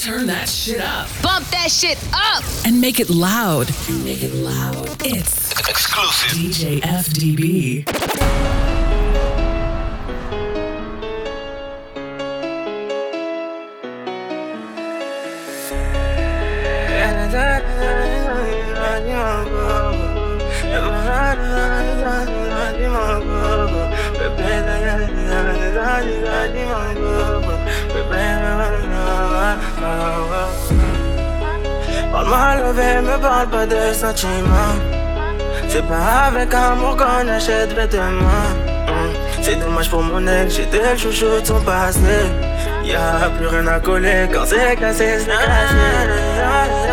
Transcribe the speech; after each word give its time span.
Turn 0.00 0.26
that 0.28 0.48
shit 0.48 0.80
up. 0.80 1.08
Bump 1.22 1.44
that 1.48 1.72
shit 1.72 1.98
up. 2.14 2.44
And 2.64 2.80
make 2.80 3.00
it 3.00 3.10
loud. 3.10 3.66
Make 4.04 4.22
it 4.22 4.32
loud. 4.32 4.86
It's 5.04 5.50
exclusive. 5.68 6.38
DJ 6.38 6.80
FDB. 6.82 7.84
Parle-moi 32.12 32.56
levé, 32.56 33.00
me 33.02 33.16
parle 33.20 33.48
pas 33.48 33.66
de 33.66 33.92
sentiments. 33.92 34.76
C'est 35.68 35.86
pas 35.86 36.26
avec 36.28 36.52
amour 36.54 36.96
qu'on 36.96 37.28
achète 37.28 37.72
vêtements. 37.74 38.50
Hmm. 38.88 39.12
C'est 39.42 39.56
dommage 39.56 39.90
pour 39.90 40.02
mon 40.02 40.26
ex, 40.26 40.56
j'étais 40.56 40.92
le 40.92 40.98
chouchou 40.98 41.40
de 41.40 41.46
son 41.46 41.60
passé. 41.60 42.00
Y'a 42.84 43.30
plus 43.36 43.46
rien 43.46 43.66
à 43.66 43.80
coller 43.80 44.28
quand 44.32 44.46
c'est 44.46 44.76
cassé, 44.76 45.18
c'est 45.18 45.26
cassé. 45.26 46.88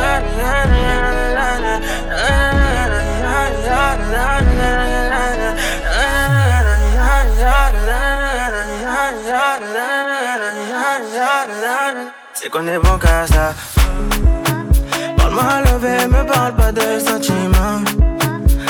C'est 12.45 12.52
qu'on 12.52 12.67
est 12.67 12.77
bon 12.77 12.95
qu'à 12.99 13.26
ça. 13.26 13.55
Parle-moi 15.17 15.63
levé, 15.66 16.05
me 16.05 16.23
parle 16.31 16.56
pas 16.56 16.72
de 16.72 17.00
sentiments. 17.00 17.81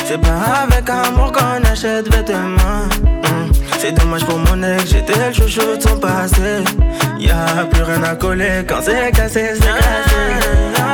C'est 0.06 0.18
pas 0.18 0.64
avec 0.64 0.90
amour 0.90 1.34
qu'on 1.34 1.62
achète 1.70 2.10
vêtements. 2.10 2.88
Hmm. 3.04 3.52
C'est 3.78 3.92
dommage 3.92 4.24
pour 4.24 4.40
mon 4.40 4.64
ex, 4.64 4.86
j'étais 4.86 5.20
le 5.28 5.34
chouchou 5.34 5.76
de 5.76 5.82
son 5.82 6.00
passé. 6.00 6.64
Y'a 7.20 7.66
plus 7.70 7.84
rien 7.84 8.02
à 8.04 8.16
coller 8.16 8.66
quand 8.66 8.80
c'est 8.82 9.12
cassé, 9.12 9.56
c'est 9.56 9.68
cassé. 9.68 10.85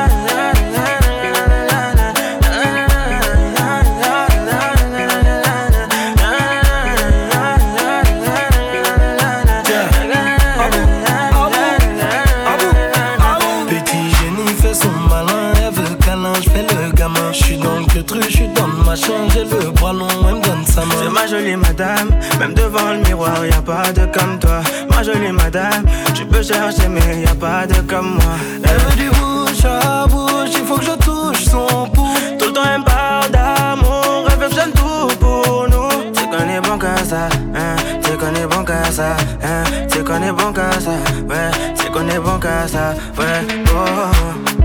Même 21.77 22.53
devant 22.53 22.91
le 22.91 22.99
miroir, 23.07 23.45
y 23.45 23.53
a 23.53 23.61
pas 23.61 23.91
de 23.93 24.05
comme 24.07 24.37
toi. 24.39 24.61
Ma 24.89 25.03
jolie 25.03 25.31
madame, 25.31 25.85
tu 26.13 26.25
peux 26.25 26.43
chercher, 26.43 26.87
mais 26.89 27.21
y 27.21 27.27
a 27.27 27.35
pas 27.35 27.65
de 27.65 27.79
comme 27.87 28.15
moi. 28.15 28.35
Elle 28.63 28.77
veut 28.77 28.95
du 28.95 29.09
bouche 29.09 29.63
à 29.65 30.05
bouche, 30.07 30.51
il 30.53 30.65
faut 30.65 30.77
que 30.77 30.85
je 30.85 30.97
touche 31.05 31.45
son 31.45 31.87
pouce. 31.89 32.19
Tout 32.39 32.47
le 32.47 32.53
temps, 32.53 32.61
elle 32.75 32.83
parle 32.83 33.31
d'amour, 33.31 34.27
elle 34.31 34.39
veut 34.39 34.71
tout 34.73 35.15
pour 35.19 35.67
nous. 35.69 36.11
C'est 36.13 36.29
qu'on 36.29 36.49
est 36.49 36.61
bon 36.61 36.77
qu'à 36.77 36.97
ça, 37.05 37.29
hein, 37.55 37.75
c'est 38.01 38.17
qu'on 38.17 38.35
est 38.35 38.47
bon 38.47 38.63
qu'à 38.65 38.91
ça, 38.91 39.15
hein, 39.43 39.63
c'est 39.87 40.03
qu'on 40.03 40.21
est 40.21 40.31
bon 40.31 40.51
qu'à 40.51 40.71
ça, 40.79 40.91
ouais, 41.29 41.51
c'est 41.75 41.91
qu'on 41.91 42.07
est 42.09 42.19
bon 42.19 42.37
qu'à 42.37 42.67
ça, 42.67 42.93
ouais, 43.17 43.47
oh. 43.73 44.60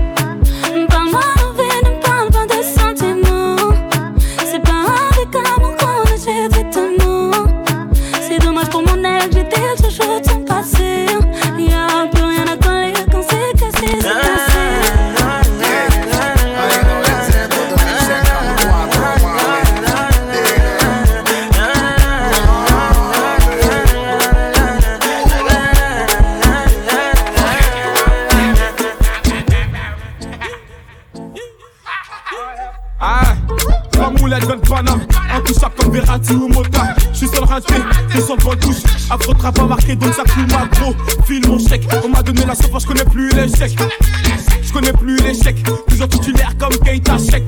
Pas 39.57 39.65
marqué 39.65 39.95
donc 39.95 40.13
ça 40.13 40.23
coule 40.23 40.47
ma 40.47 40.65
gros 40.67 40.95
File 41.25 41.47
mon 41.47 41.57
chèque, 41.57 41.87
on 42.03 42.09
m'a 42.09 42.21
donné 42.21 42.45
la 42.45 42.55
sauce, 42.55 42.81
je 42.81 42.87
connais 42.87 43.05
plus 43.05 43.29
l'échec 43.31 43.77
Je 44.61 44.73
connais 44.73 44.93
plus 44.93 45.17
l'échec, 45.17 45.55
toujours 45.87 46.09
titulaire 46.09 46.51
comme 46.57 46.77
Keita 46.79 47.17
Chèque 47.17 47.43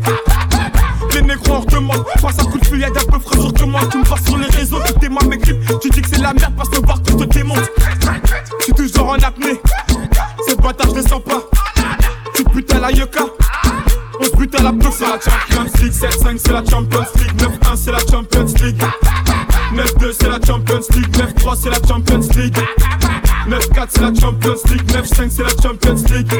les 1.13 1.21
négros 1.23 1.55
en 1.55 1.65
demande, 1.65 2.03
quand 2.21 2.31
ça 2.31 2.43
coule 2.43 2.59
plus, 2.59 2.79
y'a 2.79 2.89
d'un 2.89 3.03
peu 3.11 3.19
frais 3.19 3.39
sur 3.39 3.51
demande. 3.51 3.89
Tu 3.89 3.97
me 3.97 4.03
passes 4.03 4.23
sur 4.25 4.37
les 4.37 4.45
réseaux, 4.47 4.79
tu 4.85 4.93
démarres 4.99 5.25
mes. 5.25 5.39
Tu 5.39 5.89
dis 5.89 6.01
que 6.01 6.09
c'est 6.09 6.21
la 6.21 6.33
merde 6.33 6.53
parce 6.55 6.69
que 6.69 6.85
voir 6.85 7.01
que 7.01 7.13
te 7.13 7.23
démonte. 7.23 7.71
J'suis 8.61 8.73
toujours 8.73 9.09
en 9.09 9.15
apnée, 9.15 9.59
ces 10.47 10.55
bâtards 10.55 10.89
je 10.91 11.01
les 11.01 11.07
sens 11.07 11.21
pas. 11.23 11.41
Tu 12.35 12.43
putain 12.43 12.79
la 12.79 12.91
yucca. 12.91 13.28
À 14.59 14.63
la 14.63 14.71
bloc, 14.73 14.93
c'est 14.93 15.05
la 15.05 15.17
Champions 15.19 15.71
League 15.81 15.93
7-5 15.93 16.37
c'est 16.37 16.51
la 16.51 16.63
Champions 16.69 17.05
League 17.15 17.41
9-1 17.63 17.75
c'est 17.77 17.91
la 17.93 17.99
Champions 17.99 18.45
League 18.61 18.83
9-2 19.73 20.13
c'est 20.19 20.27
la 20.27 20.39
Champions 20.45 20.81
League 20.95 21.17
9-3 21.17 21.57
c'est 21.61 21.69
la 21.69 21.87
Champions 21.87 22.27
League 22.35 22.57
9-4 23.47 23.87
c'est 23.89 24.01
la 24.01 24.13
Champions 24.19 24.55
League 24.69 24.91
9-5 24.91 25.29
c'est 25.29 25.43
la 25.43 25.49
Champions 25.63 26.03
League 26.13 26.33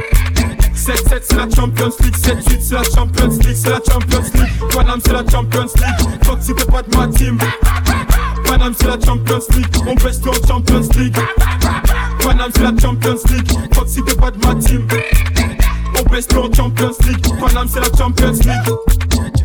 7-7 0.76 1.22
c'est 1.22 1.36
la 1.38 1.50
Champions 1.50 1.92
League 2.02 2.16
7-8 2.18 2.62
c'est 2.62 2.74
la 2.74 2.84
Champions 2.84 3.30
League 3.30 3.56
C'est 3.56 3.70
la 3.70 3.80
Champions 3.90 4.24
League 4.34 4.74
Panam 4.76 5.00
c'est 5.02 5.14
la 5.14 5.24
Champions 5.32 5.72
League 5.78 6.24
Fuck 6.24 6.40
si 6.42 6.54
t'es 6.56 6.66
pas 6.66 6.82
de 6.82 6.98
ma 6.98 7.08
team 7.08 7.38
Panam 8.46 8.74
c'est 8.78 8.88
la 8.88 9.00
Champions 9.06 9.40
League 9.56 9.76
On 9.88 9.96
baisse 9.96 10.20
en 10.28 10.48
Champions 10.48 10.90
League 10.98 11.18
Panam 12.20 12.52
c'est 12.54 12.64
la 12.64 12.74
Champions 12.82 13.16
League 13.30 13.52
Fuck 13.74 13.88
si 13.88 14.04
t'es 14.04 14.16
pas 14.16 14.32
de 14.32 14.46
ma 14.46 14.56
team 14.56 14.86
On 16.20 16.22
baisse 16.22 16.36
en 16.36 16.54
Champions 16.54 16.92
League 17.08 17.40
Panam 17.40 17.66
c'est 17.72 17.80
la 17.80 17.98
Champions 17.98 18.34
League 18.34 19.39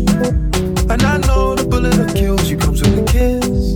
And 0.00 1.02
I 1.02 1.18
know 1.18 1.54
the 1.54 1.64
bullet 1.68 1.94
that 1.96 2.14
kills 2.14 2.50
you 2.50 2.56
comes 2.56 2.80
with 2.82 2.98
a 2.98 3.04
kiss. 3.04 3.74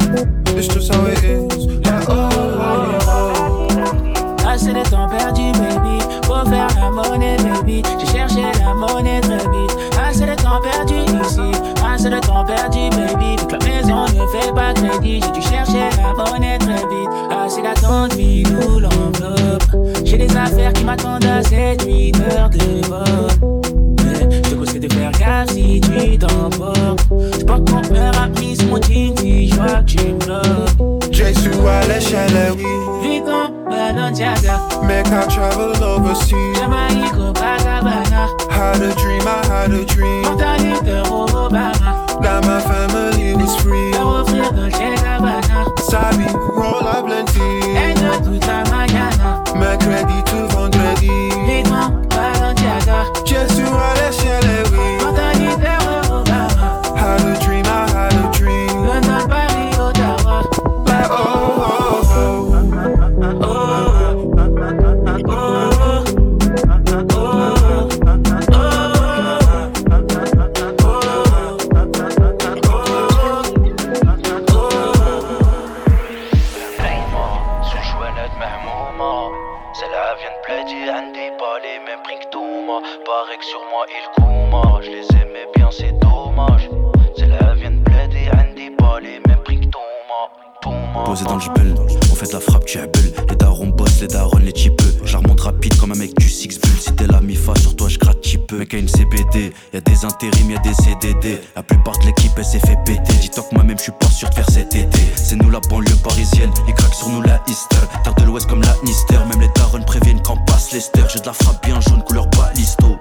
It's 0.56 0.68
just 0.68 0.92
how 0.92 1.04
it 1.06 1.22
is. 1.22 1.66
Like, 1.84 2.08
oh, 2.08 2.28
oh, 2.32 2.98
oh. 3.08 4.46
Assez 4.46 4.72
de 4.72 4.82
temps 4.88 5.08
perdu, 5.08 5.52
baby. 5.52 5.98
Pour 6.22 6.44
faire 6.48 6.68
la 6.80 6.90
monnaie, 6.90 7.36
baby. 7.36 7.82
J'ai 7.98 8.06
cherché 8.06 8.42
la 8.60 8.74
monnaie 8.74 9.20
très 9.20 9.36
vite. 9.36 9.76
Assez 10.02 10.26
de 10.26 10.34
temps 10.34 10.60
perdu 10.62 10.94
ici. 11.22 11.52
Assez 11.84 12.08
de 12.08 12.19
temps 12.20 12.44
perdu, 12.44 12.88
baby. 12.90 13.36
Vu 13.36 13.46
que 13.46 13.52
la 13.52 13.64
maison 13.64 14.04
ne 14.06 14.26
fait 14.32 14.52
pas 14.54 14.72
crédit. 14.72 15.20
J'ai 15.22 15.32
dû 15.32 15.42
chercher 15.42 15.90
la 15.98 16.14
monnaie 16.14 16.58
très 16.58 16.86
vite. 16.88 17.10
Assez 17.30 17.62
d'attendre, 17.62 18.16
nous 18.16 18.80
l'enveloppe. 18.80 20.04
J'ai 20.04 20.16
des 20.19 20.36
affaires 20.36 20.72
qui 20.72 20.84
m'attendent 20.84 21.24
à 21.26 21.42
7-8 21.42 22.16
heures 22.32 22.50
de 22.50 22.86
vol. 22.86 23.56
Te 24.88 24.94
faire 24.94 25.10
gaffe 25.12 25.50
si 25.50 25.80
tu 25.80 26.18
t'emportes. 26.18 27.06
J'porte 27.38 27.70
mon 27.70 27.80
père 27.82 28.22
à 28.22 28.28
mis 28.28 28.56
mon 28.66 28.76
jean 28.76 29.14
si 29.16 29.48
je 29.48 29.54
vois 29.56 29.66
que 29.66 29.84
tu 29.84 30.12
bloques. 30.12 31.12
Jésus 31.12 31.50
à 31.66 31.86
l'échelle, 31.86 32.52
oui. 32.56 33.22
Balenciaga. 33.68 34.60
Make 34.82 35.08
I 35.08 35.26
travel 35.28 35.72
overseas. 35.82 36.54
Jamaïque 36.56 37.14
au 37.14 37.32
Copacabana. 37.32 38.28
Had 38.50 38.82
a 38.82 38.94
dream, 38.94 39.22
I 39.26 39.46
had 39.46 39.72
a 39.72 39.84
dream. 39.84 40.22
Mentalité 40.22 41.02
Obama. 41.10 42.06
That 42.22 42.44
my 42.46 42.60
family 42.60 43.34
was 43.34 43.56
free. 43.56 43.90
Leur 43.92 44.20
offrir 44.20 44.52
Dolce 44.52 44.78
Gabbana. 45.02 45.64
Sabi, 45.90 46.26
roll 46.54 46.86
up 46.86 47.06
plenty. 47.06 47.40
Et 47.74 47.94
de 47.94 48.24
toute 48.24 48.46
la 48.46 48.62
mañana. 48.70 49.42
Mercredi 49.56 50.22
to 50.26 50.46
vendredi. 50.48 51.10
viennent 80.26 80.43
plaider, 80.43 80.90
Andy 80.90 81.31
les 81.62 81.78
même 81.84 82.02
Prinktouma. 82.02 82.81
Pareil 83.05 83.38
que 83.38 83.44
sur 83.44 83.61
moi, 83.70 83.87
il 83.88 84.06
couma. 84.14 84.81
Je 84.82 84.90
les 84.90 85.06
aimais 85.23 85.46
bien, 85.55 85.70
c'est 85.70 85.93
dommage. 85.99 86.69
C'est 87.17 87.26
là, 87.26 87.55
viennent 87.55 87.82
plaider, 87.84 88.28
Andy 88.32 88.70
les 89.02 89.20
même 89.26 89.43
Prinktouma. 89.44 91.05
Posé 91.05 91.25
dans 91.25 91.34
le 91.34 91.40
jbel, 91.40 91.75
on 92.11 92.14
fait 92.14 92.26
de 92.26 92.32
la 92.32 92.40
frappe, 92.40 92.64
tu 92.64 92.78
les 92.78 93.37
darons 93.37 93.70
les 94.00 94.08
darons, 94.08 94.38
les 94.38 94.54
chipeux. 94.54 94.94
Je 95.04 95.16
remonte 95.16 95.40
rapide 95.40 95.75
comme 95.78 95.93
un 95.93 95.96
mec 95.96 96.14
du 96.19 96.28
six 96.28 96.60
bull. 96.60 96.78
Si 96.78 96.93
t'es 96.93 97.06
la 97.06 97.20
mifa, 97.20 97.54
sur 97.56 97.75
toi 97.75 97.88
je 97.88 97.98
gratte 97.98 98.19
peu. 98.46 98.58
Mec, 98.58 98.75
a 98.75 98.78
une 98.78 98.88
CBD, 98.88 99.52
y'a 99.72 99.81
des 99.81 100.04
intérims, 100.04 100.50
y'a 100.50 100.58
des 100.58 100.75
CDD. 100.75 101.40
La 101.56 101.62
plupart 101.62 101.98
de 101.98 102.06
l'équipe, 102.06 102.32
elle 102.37 102.44
s'est 102.44 102.60
fait 102.60 102.76
péter. 102.84 103.14
Dis-toi 103.20 103.44
que 103.48 103.54
moi-même, 103.54 103.78
je 103.78 103.84
suis 103.84 103.93
pas 103.93 104.08
sûr 104.08 104.28
de 104.28 104.34
faire 104.34 104.50
cet 104.50 104.75
été. 104.75 104.98
C'est 105.16 105.37
nous 105.37 105.50
la 105.50 105.60
banlieue 105.70 105.96
parisienne, 106.04 106.50
ils 106.69 106.75
craquent 106.75 106.94
sur 106.94 107.08
nous 107.08 107.22
la 107.22 107.40
Easter. 107.48 107.76
Terre 108.04 108.14
de 108.14 108.25
l'Ouest 108.25 108.46
comme 108.48 108.62
la 108.62 108.75
Nister. 108.84 109.19
Même 109.28 109.40
les 109.40 109.50
darons 109.56 109.82
préviennent 109.82 110.22
quand 110.22 110.37
passe 110.46 110.72
Lester. 110.72 111.02
J'ai 111.12 111.20
de 111.20 111.26
la 111.26 111.32
frappe 111.32 111.64
bien 111.64 111.81
jaune, 111.81 112.02
couleur 112.04 112.26
balisto. 112.28 112.96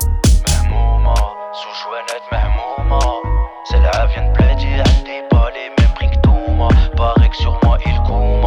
C'est 3.69 3.79
la 3.79 4.05
vienne 4.07 4.31
bled, 4.33 4.57
il 4.61 4.79
a 4.79 4.83
des 5.03 5.23
balles, 5.31 5.53
même 5.77 5.93
prix 5.95 6.09
que 6.11 6.19
tout, 6.21 6.51
moi. 6.53 6.69
Pareil 6.95 7.29
que 7.29 7.37
sur 7.37 7.59
moi, 7.63 7.77
il 7.85 7.94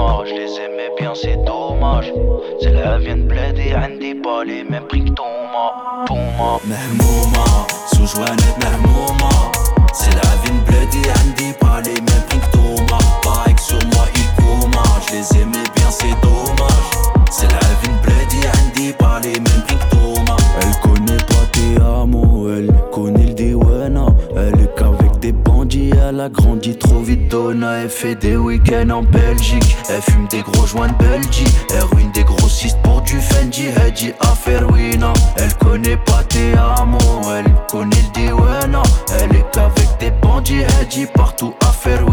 couma 0.08 0.24
Je 0.26 0.34
les 0.34 0.60
aimais 0.66 0.92
bien 0.98 1.14
c'est 1.16 1.44
dommage 1.46 2.12
Celle-là 2.62 2.98
vient 3.00 3.18
de 3.18 3.28
plaider, 3.28 3.74
عندي 3.74 4.14
pas 4.16 4.44
les 4.46 4.64
mêmes 4.64 4.88
prix 4.88 5.04
que 5.06 5.12
Thomas 5.20 5.72
Thomas 6.08 6.60
مهمومة 6.68 7.46
سو 7.94 8.06
جوانات 8.06 8.56
مهمومة 8.66 9.52
C'est 9.94 10.16
la 10.22 10.32
vie 10.42 10.52
de 10.58 10.64
bledi 10.68 11.04
عندي 11.20 11.54
pas 11.62 11.82
les 11.86 12.00
mêmes 12.08 12.26
prix 12.28 12.40
que 12.40 12.52
Thomas 12.56 13.06
Pareil 13.24 13.56
que 13.56 13.62
sur 13.62 13.82
moi 13.94 14.06
il 14.20 14.28
coma 14.38 14.84
Je 15.06 15.12
les 15.16 15.42
aimais 15.42 15.70
bien 15.76 15.90
c'est 16.00 16.16
dommage 16.26 16.90
C'est 17.36 17.52
la 17.58 17.68
vie 17.80 17.94
de 17.96 18.00
bledi 18.06 18.42
عندي 18.58 18.94
pas 19.02 19.20
les 19.24 19.40
mêmes 19.46 19.57
Elle 26.19 26.25
a 26.25 26.29
grandi 26.31 26.77
trop 26.77 26.99
vite 26.99 27.29
Donna 27.29 27.85
Elle 27.85 27.89
fait 27.89 28.17
des 28.17 28.37
week-ends 28.37 28.91
en 28.91 29.03
Belgique. 29.05 29.77
Elle 29.89 30.03
fume 30.03 30.27
des 30.27 30.41
gros 30.41 30.67
joints 30.67 30.89
de 30.89 30.95
Belgique. 30.95 31.55
Elle 31.73 31.85
ruine 31.95 32.11
des 32.11 32.25
grossistes 32.25 32.79
pour 32.83 33.03
du 33.03 33.21
Fendi. 33.21 33.67
Elle 33.81 33.93
dit 33.93 34.13
affaire 34.19 34.69
Wina 34.73 35.13
Elle 35.37 35.55
connaît 35.59 35.97
pas 35.97 36.25
tes 36.25 36.55
amos 36.55 36.99
Elle 37.33 37.55
connaît 37.71 38.03
le 38.03 38.13
Diwana 38.15 38.83
Elle 39.13 39.37
est 39.37 39.45
qu'avec 39.53 39.89
des 40.01 40.11
bandits. 40.11 40.63
Elle 40.81 40.89
dit 40.89 41.07
partout 41.15 41.55
affaire 41.61 42.05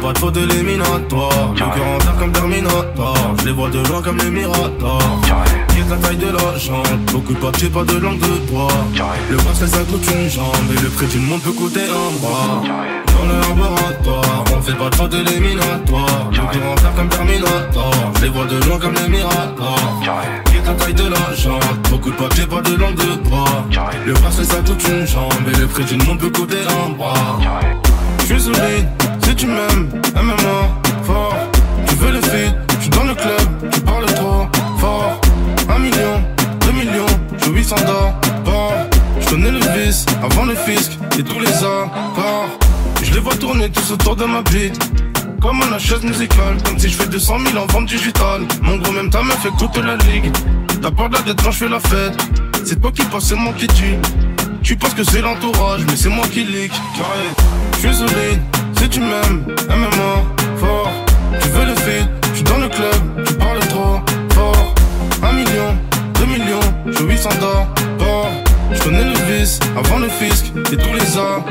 pas 0.00 0.12
de 0.12 0.18
faute 0.18 0.36
éliminatoire. 0.36 1.52
Le 1.52 1.58
cœur 1.58 1.86
en 1.94 1.98
terre 1.98 2.16
comme 2.18 2.32
Terminator. 2.32 3.16
Je 3.40 3.46
les 3.46 3.52
vois 3.52 3.68
de 3.70 3.78
loin 3.88 4.02
comme 4.02 4.18
les 4.18 4.30
Mirators. 4.30 5.20
Qui 5.68 5.80
est 5.80 5.88
la 5.88 5.96
taille 5.96 6.16
de 6.16 6.26
la 6.26 6.58
jambe 6.58 6.86
Beaucoup 7.12 7.34
de 7.34 7.38
papier, 7.38 7.68
pas 7.68 7.84
de 7.84 7.98
langue 7.98 8.18
de 8.18 8.50
bois. 8.50 8.68
Le 9.30 9.36
bracelet 9.36 9.66
ça 9.66 9.78
coûte 9.78 10.06
une 10.12 10.28
jambe. 10.28 10.54
Et 10.76 10.80
le 10.80 10.88
prix 10.88 11.06
du 11.06 11.18
monde 11.18 11.42
peut 11.42 11.52
coûter 11.52 11.84
un 11.84 12.18
bras. 12.20 12.62
Dans 13.12 13.26
le 13.26 13.40
laboratoire, 13.40 14.44
on 14.56 14.62
fait 14.62 14.72
pas 14.72 14.90
de 14.90 14.94
faute 14.94 15.14
éliminatoire. 15.14 16.30
Le 16.30 16.36
cœur 16.36 16.72
en 16.72 16.74
terre 16.76 16.94
comme 16.96 17.08
Terminator. 17.08 17.94
Je 18.16 18.22
les 18.22 18.28
vois 18.30 18.46
de 18.46 18.56
loin 18.66 18.78
comme 18.78 18.94
les 18.94 19.08
Mirators. 19.08 20.02
Qui 20.46 20.56
est 20.56 20.66
la 20.66 20.74
taille 20.74 20.94
de 20.94 21.08
la 21.08 21.34
jambe 21.34 21.60
Beaucoup 21.90 22.10
de 22.10 22.16
papier, 22.16 22.46
pas 22.46 22.62
de 22.62 22.74
langue 22.74 22.96
de 22.96 23.28
bois. 23.28 23.66
Le 24.06 24.12
bracelet 24.14 24.44
ça 24.44 24.56
coûte 24.56 24.82
une 24.88 25.06
jambe. 25.06 25.32
Et 25.52 25.58
le 25.58 25.66
prix 25.66 25.84
du 25.84 25.96
monde 26.06 26.18
peut 26.18 26.30
coûter 26.30 26.58
un 26.86 26.90
bras. 26.90 27.38
Je 28.30 28.36
suis 28.36 28.44
solide, 28.44 28.86
si 29.24 29.34
tu 29.34 29.46
m'aimes, 29.48 29.88
aime-moi 30.16 30.68
fort. 31.02 31.34
Tu 31.88 31.96
veux 31.96 32.12
le 32.12 32.20
feed, 32.20 32.54
je 32.76 32.82
suis 32.82 32.90
dans 32.90 33.02
le 33.02 33.14
club, 33.16 33.72
tu 33.72 33.80
parles 33.80 34.06
trop 34.06 34.46
fort. 34.78 35.20
Un 35.68 35.78
million, 35.80 36.22
deux 36.60 36.70
millions, 36.70 37.06
je 37.44 37.50
800 37.50 37.74
d'or. 37.86 38.14
Je 39.20 39.30
connais 39.30 39.50
le 39.50 39.58
vice 39.58 40.06
avant 40.22 40.44
le 40.44 40.54
fisc 40.54 40.92
et 41.18 41.24
tous 41.24 41.40
les 41.40 41.52
accords. 41.56 42.48
Je 43.02 43.12
les 43.14 43.18
vois 43.18 43.34
tourner 43.34 43.68
tous 43.68 43.90
autour 43.90 44.14
de 44.14 44.24
ma 44.26 44.42
bite. 44.42 44.78
Comme 45.42 45.60
un 45.62 45.78
chaise 45.80 46.04
musicale, 46.04 46.56
comme 46.64 46.78
si 46.78 46.88
je 46.88 46.96
fais 46.96 47.08
200 47.08 47.36
000 47.52 47.58
en 47.58 47.66
vente 47.66 47.86
digitale. 47.86 48.42
Mon 48.62 48.76
gros, 48.76 48.92
même 48.92 49.10
ta 49.10 49.24
meuf 49.24 49.44
toute 49.58 49.76
la 49.78 49.96
ligue. 49.96 50.30
T'as 50.80 50.92
peur 50.92 51.08
de 51.08 51.16
la 51.16 51.22
dette 51.22 51.42
quand 51.42 51.50
je 51.50 51.58
fais 51.58 51.68
la 51.68 51.80
fête. 51.80 52.16
C'est 52.64 52.80
toi 52.80 52.92
qui 52.92 53.02
passe, 53.06 53.24
c'est 53.24 53.34
moi 53.34 53.52
qui 53.58 53.66
tue. 53.66 53.96
Tu 54.62 54.76
penses 54.76 54.94
que 54.94 55.02
c'est 55.02 55.20
l'entourage, 55.20 55.80
mais 55.88 55.96
c'est 55.96 56.10
moi 56.10 56.26
qui 56.32 56.46
je 56.46 57.39
suis 57.80 57.94
solide, 57.94 58.42
si 58.78 58.88
tu 58.90 59.00
m'aimes, 59.00 59.44
aime-moi 59.70 60.22
fort. 60.56 60.90
Tu 61.40 61.48
veux 61.48 61.64
le 61.64 61.74
feed, 61.74 62.08
je 62.30 62.34
suis 62.36 62.44
dans 62.44 62.58
le 62.58 62.68
club, 62.68 63.24
tu 63.26 63.34
parles 63.34 63.60
trop 63.60 64.00
fort. 64.34 64.74
Un 65.22 65.32
million, 65.32 65.78
deux 66.18 66.26
millions, 66.26 66.60
je 66.86 67.02
800 67.02 67.30
d'or. 67.40 67.66
Je 68.72 68.82
connais 68.82 69.04
le 69.04 69.18
vice 69.32 69.58
avant 69.76 69.98
le 69.98 70.08
fisc 70.08 70.52
et 70.72 70.76
tous 70.76 70.94
les 70.94 71.18
arts. 71.18 71.44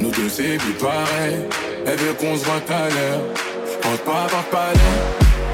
Nous 0.00 0.10
deux 0.10 0.28
c'est 0.28 0.58
plus 0.58 0.74
pareil. 0.74 1.36
Elle 1.86 1.96
veut 1.96 2.14
qu'on 2.14 2.36
se 2.36 2.44
voit 2.44 2.62
à 2.68 2.88
l'heure. 2.88 3.22
Pense 3.80 3.98
pas 3.98 4.26
par 4.30 4.44
palais, 4.50 4.98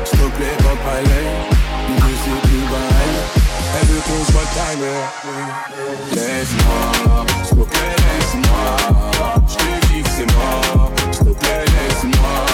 s'il 0.04 0.18
te 0.18 0.24
plaît, 0.36 0.56
pas 0.58 0.76
palais. 0.84 1.28
Nous 1.88 1.96
deux 1.96 2.16
c'est 2.24 2.40
plus 2.48 2.64
pareil. 2.74 3.16
Elle 3.80 3.86
veut 3.88 4.00
qu'on 4.00 4.24
se 4.24 4.32
voit 4.32 4.42
à 4.42 4.74
l'heure. 4.80 5.08
Laisse-moi, 6.12 7.26
s'il 7.44 7.58
te 7.58 7.64
plaît, 7.64 7.96
laisse-moi. 8.06 8.66
Je 9.48 9.54
te 9.54 9.86
dis 9.86 10.02
que 10.02 10.08
c'est 10.10 10.30
mort. 10.32 10.90
S'il 11.12 11.26
te 11.26 11.32
plaît, 11.38 11.64
laisse-moi. 11.64 12.53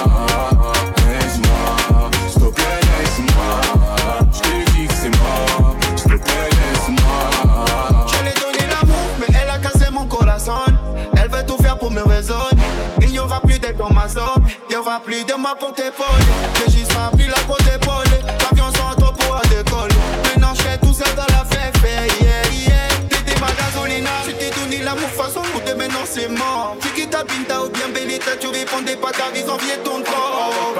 Dans 13.81 13.93
ma 13.93 14.07
zone. 14.07 14.45
Il 14.69 14.73
n'y 14.73 14.77
aura 14.77 15.01
plus 15.01 15.25
de 15.25 15.35
moi 15.35 15.55
pour 15.59 15.73
t'épauler. 15.73 16.31
Que 16.55 16.71
j'y 16.71 16.85
serai 16.85 17.11
plus 17.17 17.27
là 17.27 17.41
pour 17.47 17.57
t'épauler. 17.57 18.21
L'avion 18.43 18.71
sans 18.77 18.95
toi 18.95 19.13
pour 19.19 19.41
décoller. 19.49 19.95
Maintenant 20.25 20.55
je 20.55 20.63
fais 20.63 20.79
tout 20.79 20.93
seul 20.93 21.13
dans 21.17 21.31
la 21.35 21.45
fête. 21.45 21.75
Yeah, 21.83 22.45
yeah. 22.53 22.89
T'étais 23.09 23.41
ma 23.41 23.49
gasolina. 23.53 24.11
Je 24.27 24.33
t'ai 24.33 24.51
donné 24.61 24.83
l'amour 24.83 25.09
façon 25.09 25.41
pour 25.53 25.65
te 25.65 25.73
maintenant 25.73 26.05
c'est 26.05 26.29
mort. 26.29 26.77
Tu 26.83 26.89
quittes 26.91 27.11
ta 27.11 27.25
pinta 27.25 27.63
ou 27.63 27.71
bien 27.71 27.89
Bellita. 27.89 28.37
Tu 28.39 28.49
répondais 28.49 28.97
pas 28.97 29.13
ta 29.13 29.31
vie, 29.31 29.49
envier 29.49 29.79
ton 29.83 30.03
corps. 30.03 30.75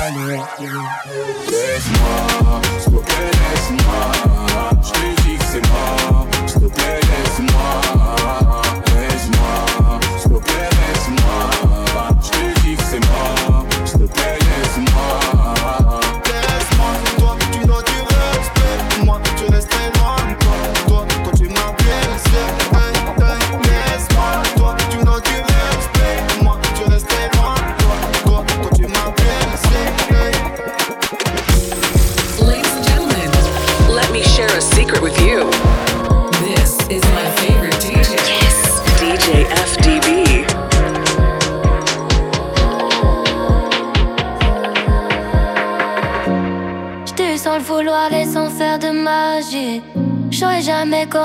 À 0.00 0.10
l'heure. 0.10 0.46
Laisse-moi, 1.48 2.60
s'il 2.78 2.92
te 2.92 2.98
plaît, 2.98 3.30
laisse-moi. 3.50 4.02
Je 4.82 4.90
te 4.90 5.22
dis 5.22 5.36
que 5.36 5.44
c'est 5.44 5.66
mort. 5.68 6.17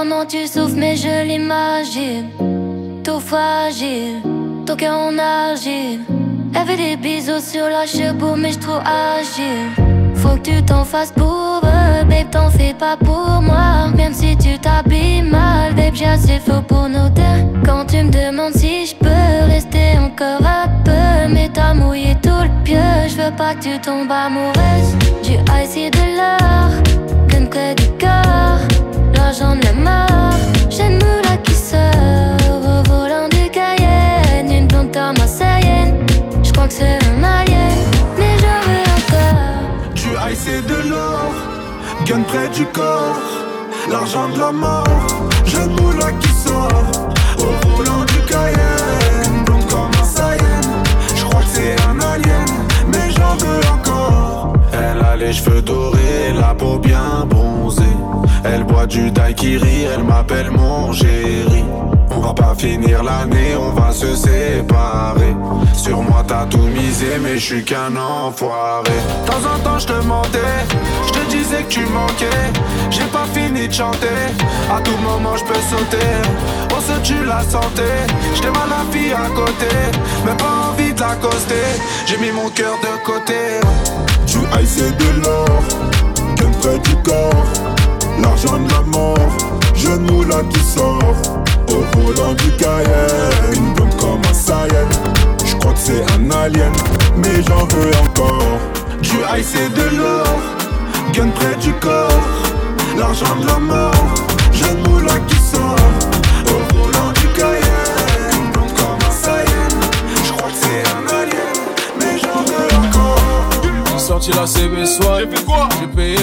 Comment 0.04 0.26
tu 0.26 0.48
souffres, 0.48 0.76
mais 0.76 0.98
je 0.98 1.26
l'imagine. 1.26 2.28
Tout 3.06 3.22
fragile, 3.22 4.22
ton 4.66 4.76
cœur 4.76 4.98
en 4.98 5.18
argile. 5.18 6.02
Elle 6.54 6.68
fait 6.68 6.76
des 6.76 6.98
bisous 6.98 7.40
sur 7.40 7.70
la 7.70 7.86
cheveux, 7.86 8.36
mais 8.38 8.52
j'trouve 8.52 8.82
agile. 8.86 9.72
Faut 10.16 10.36
que 10.36 10.50
tu 10.50 10.64
t'en 10.64 10.84
fasses 10.84 11.14
pour 11.14 11.62
eux, 11.64 12.04
babe, 12.10 12.30
t'en 12.32 12.50
fais 12.50 12.74
pas 12.74 12.98
pour 12.98 13.42
moi. 13.42 13.88
Même 13.96 14.14
si 14.14 14.36
tu 14.36 14.60
t'habilles 14.60 15.22
mal, 15.22 15.74
babe, 15.74 15.94
j'ai 15.94 16.06
assez 16.06 16.40
faux 16.40 16.62
pour 16.68 16.90
nos 16.90 17.08
deux. 17.08 17.40
Quand 17.66 17.86
tu 17.86 18.04
me 18.04 18.12
demandes 18.12 18.56
si 18.56 18.88
je 18.88 18.96
peux 18.96 19.48
rester 19.48 19.98
encore 19.98 20.46
un 20.46 20.68
peu, 20.84 21.34
mais 21.34 21.50
t'as 21.54 21.74
mouillé 21.74 22.14
tout 22.22 22.44
le 22.44 22.64
pieu. 22.66 23.08
Je 23.08 23.16
veux 23.22 23.36
pas 23.38 23.56
que 23.56 23.64
tu 23.64 23.80
tombes 23.80 24.12
amoureuse 24.12 24.96
du 25.24 25.34
et 25.36 25.90
de 25.90 26.06
l'or, 26.18 26.72
qu'un 27.30 27.46
près 27.46 27.74
du 27.76 27.88
corps. 28.00 28.73
L'argent 29.24 29.56
de 29.56 29.64
la 29.64 29.74
mort, 29.74 30.38
j'aime 30.70 31.00
une 31.00 31.22
la 31.24 31.38
qui 31.38 31.54
sort. 31.54 32.60
Au 32.68 32.84
volant 32.90 33.30
du 33.30 33.50
Cayenne, 33.50 34.52
une 34.52 34.68
blonde 34.68 34.96
en 34.98 35.14
un 35.14 35.28
Je 36.44 36.50
J'crois 36.50 36.68
que 36.68 36.74
c'est 36.74 37.00
un 37.10 37.24
alien, 37.24 37.78
mais 38.18 38.36
j'en 38.42 38.60
veux 38.68 38.86
encore. 39.00 39.96
Tu 39.96 40.10
haïs, 40.18 40.38
c'est 40.38 40.62
de 40.68 40.90
l'or, 40.90 41.32
gun 42.06 42.22
près 42.28 42.50
du 42.50 42.66
corps. 42.66 43.16
L'argent 43.90 44.28
de 44.28 44.40
la 44.40 44.52
mort, 44.52 45.08
j'aime 45.46 45.72
une 45.72 45.94
la 45.98 46.12
qui 46.12 46.30
sort. 46.46 46.92
Au 47.40 47.78
volant 47.78 48.04
du 48.04 48.20
Cayenne, 48.28 49.46
blonde 49.46 49.66
comme 49.68 49.96
un 50.02 50.38
Je 51.16 51.16
J'crois 51.16 51.42
que 51.42 51.48
c'est 51.48 51.76
un 51.90 51.98
alien, 52.14 52.50
mais 52.90 53.10
j'en 53.16 53.36
veux 53.38 53.62
encore. 53.72 54.54
Elle 54.74 55.02
a 55.02 55.16
les 55.16 55.32
cheveux 55.32 55.62
d'eau 55.62 55.83
du 58.88 59.12
daiquiri, 59.12 59.84
elle 59.94 60.04
m'appelle 60.04 60.52
mon 60.52 60.92
géri. 60.92 61.64
On 62.12 62.20
va 62.20 62.34
pas 62.34 62.54
finir 62.58 63.04
l'année, 63.04 63.56
on 63.58 63.72
va 63.72 63.92
se 63.92 64.16
séparer. 64.16 65.36
Sur 65.74 66.02
moi 66.02 66.24
t'as 66.28 66.46
tout 66.46 66.68
misé, 66.68 67.18
mais 67.22 67.36
je 67.36 67.46
suis 67.46 67.64
qu'un 67.64 67.96
enfoiré. 67.96 68.92
De 69.24 69.28
temps 69.28 69.46
en 69.54 69.60
temps 69.60 69.80
je 69.80 69.88
te 69.88 70.06
mentais, 70.06 70.60
je 71.08 71.14
te 71.14 71.30
disais 71.30 71.64
que 71.64 71.70
tu 71.70 71.86
manquais. 71.86 72.52
J'ai 72.90 73.06
pas 73.06 73.26
fini 73.34 73.68
de 73.68 73.74
chanter, 73.74 74.22
à 74.72 74.82
tout 74.82 74.98
moment 74.98 75.36
je 75.38 75.46
peux 75.46 75.62
sauter. 75.70 76.12
On 76.76 76.82
se 76.82 77.00
tue 77.02 77.26
la 77.26 77.42
santé, 77.42 77.90
j't'ai 78.36 78.50
mal 78.50 78.70
la 78.70 78.84
fille 78.92 79.14
à 79.14 79.30
côté, 79.30 79.74
mais 80.26 80.36
pas 80.36 80.70
envie 80.72 80.94
de 80.94 81.00
l'accoster. 81.00 81.70
J'ai 82.06 82.18
mis 82.18 82.32
mon 82.32 82.50
cœur 82.50 82.76
de 82.82 83.04
côté. 83.06 83.60
Tu 84.26 84.40
haïs 84.56 84.68
c'est 84.68 84.98
de 84.98 85.22
l'or, 85.24 85.60
près 86.62 86.80
du 86.80 86.96
corps, 86.98 87.46
l'argent 88.22 88.58
de 88.58 88.72
la 88.72 88.82
mort, 88.82 89.38
jeune 89.76 90.04
moula 90.12 90.42
qui 90.50 90.60
sort. 90.60 91.44
Au 91.70 92.00
volant 92.00 92.34
du 92.34 92.52
Cayenne 92.52 93.56
Une 93.56 93.74
blonde 93.74 93.96
comme 93.98 94.22
un 94.30 94.34
Saiyan 94.34 94.88
Je 95.44 95.56
crois 95.56 95.74
que 95.74 95.80
c'est 95.80 96.04
un 96.12 96.30
alien 96.30 96.72
Mais 97.18 97.42
j'en 97.48 97.66
veux 97.66 97.92
encore. 98.04 98.60
Du 99.02 99.10
high 99.10 99.44
c'est 99.44 99.74
de 99.74 99.98
l'or 99.98 100.28
Gun 101.14 101.30
près 101.30 101.56
du 101.56 101.74
corps. 101.74 102.10
L'argent 102.98 103.36
de 103.42 103.48
la 103.48 103.60
mort 103.60 104.14
Jeune 104.52 104.82
moula 104.88 105.18
qui 105.28 105.36
sort 105.36 106.13
sorti 114.04 114.32
la 114.32 114.46
CB 114.46 114.86
soir. 114.86 115.20
J'ai 115.20 115.28
fait 115.36 115.46
quoi? 115.46 115.70
J'ai 115.80 115.88
payé. 115.88 116.18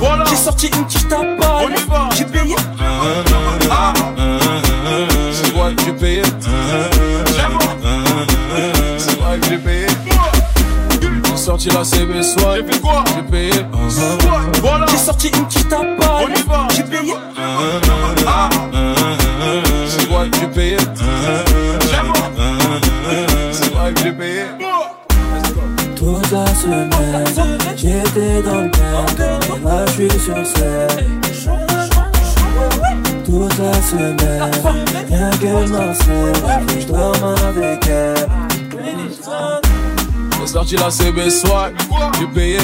Voilà. 0.00 0.24
J'ai 0.28 0.36
sorti 0.36 0.66
une 0.66 0.86
quiche 0.86 1.08
tapale, 1.08 1.72
j'ai 2.16 2.24
payé. 2.24 2.56
Que 5.56 5.84
j'ai 5.84 5.92
payé. 5.92 6.22
Que 9.40 9.48
j'ai 9.48 9.58
payé. 9.58 9.86
J'ai 11.24 11.36
sorti 11.36 11.68
la 11.70 11.84
CB 11.84 12.22
soir. 12.22 12.56
J'ai 12.56 12.72
fait 12.72 12.80
quoi? 12.80 13.04
J'ai 13.14 13.22
payé. 13.22 13.52
Voilà. 14.60 14.86
J'ai 14.90 14.98
sorti 14.98 15.28
une 15.28 15.44
On 15.44 15.48
tapale, 15.68 16.34
j'ai 16.74 16.82
payé. 16.82 17.14
Que 20.16 20.38
j'ai 20.40 20.46
payé. 20.48 20.76
Que 23.94 24.00
j'ai 24.02 24.12
payé. 24.12 24.44
La 26.34 26.46
semaine, 26.52 26.90
j'étais 27.76 28.42
dans 28.42 28.62
le 28.62 28.66
et 28.66 29.64
là 29.64 29.84
je 29.86 29.92
suis 29.92 30.10
sur 30.18 30.34
scène. 30.44 31.20
Toute 33.24 33.58
la 33.58 33.72
semaine, 33.80 34.50
rien 35.08 35.30
qu'elle 35.40 35.68
m'harcèle, 35.68 36.32
je 36.80 36.86
dors 36.86 37.36
avec 37.46 37.86
elle. 37.86 38.28
J'ai 40.40 40.46
sorti 40.48 40.74
la 40.74 40.90
CB 40.90 41.30
soir, 41.30 41.70
j'ai 42.18 42.26
payé. 42.26 42.58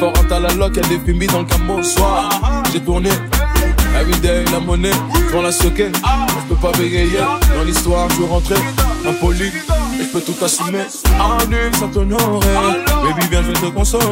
Fort 0.00 0.12
à 0.28 0.40
la 0.40 0.52
loc, 0.54 0.74
y'a 0.74 0.82
des 0.82 0.98
films 0.98 1.24
dans 1.26 1.42
le 1.42 1.44
camo 1.44 1.80
soir. 1.80 2.28
J'ai 2.72 2.80
tourné, 2.80 3.10
everyday 4.00 4.44
la 4.50 4.58
monnaie, 4.58 4.90
pour 5.30 5.42
la 5.42 5.52
soquer. 5.52 5.92
Je 5.94 6.48
peux 6.52 6.60
pas 6.60 6.76
bégayer 6.76 7.20
dans 7.56 7.62
l'histoire, 7.62 8.08
je 8.10 8.14
suis 8.16 8.24
rentré 8.24 8.56
impoli. 9.08 9.52
Et 10.00 10.04
je 10.04 10.08
peux 10.08 10.20
tout 10.20 10.34
assumer, 10.44 10.86
en 11.20 11.46
nul 11.48 11.74
sans 11.78 11.88
t'honorer. 11.88 12.46
Baby, 13.02 13.26
viens, 13.30 13.42
je 13.42 13.48
vais 13.48 13.70
te 13.70 13.74
consoler. 13.74 14.04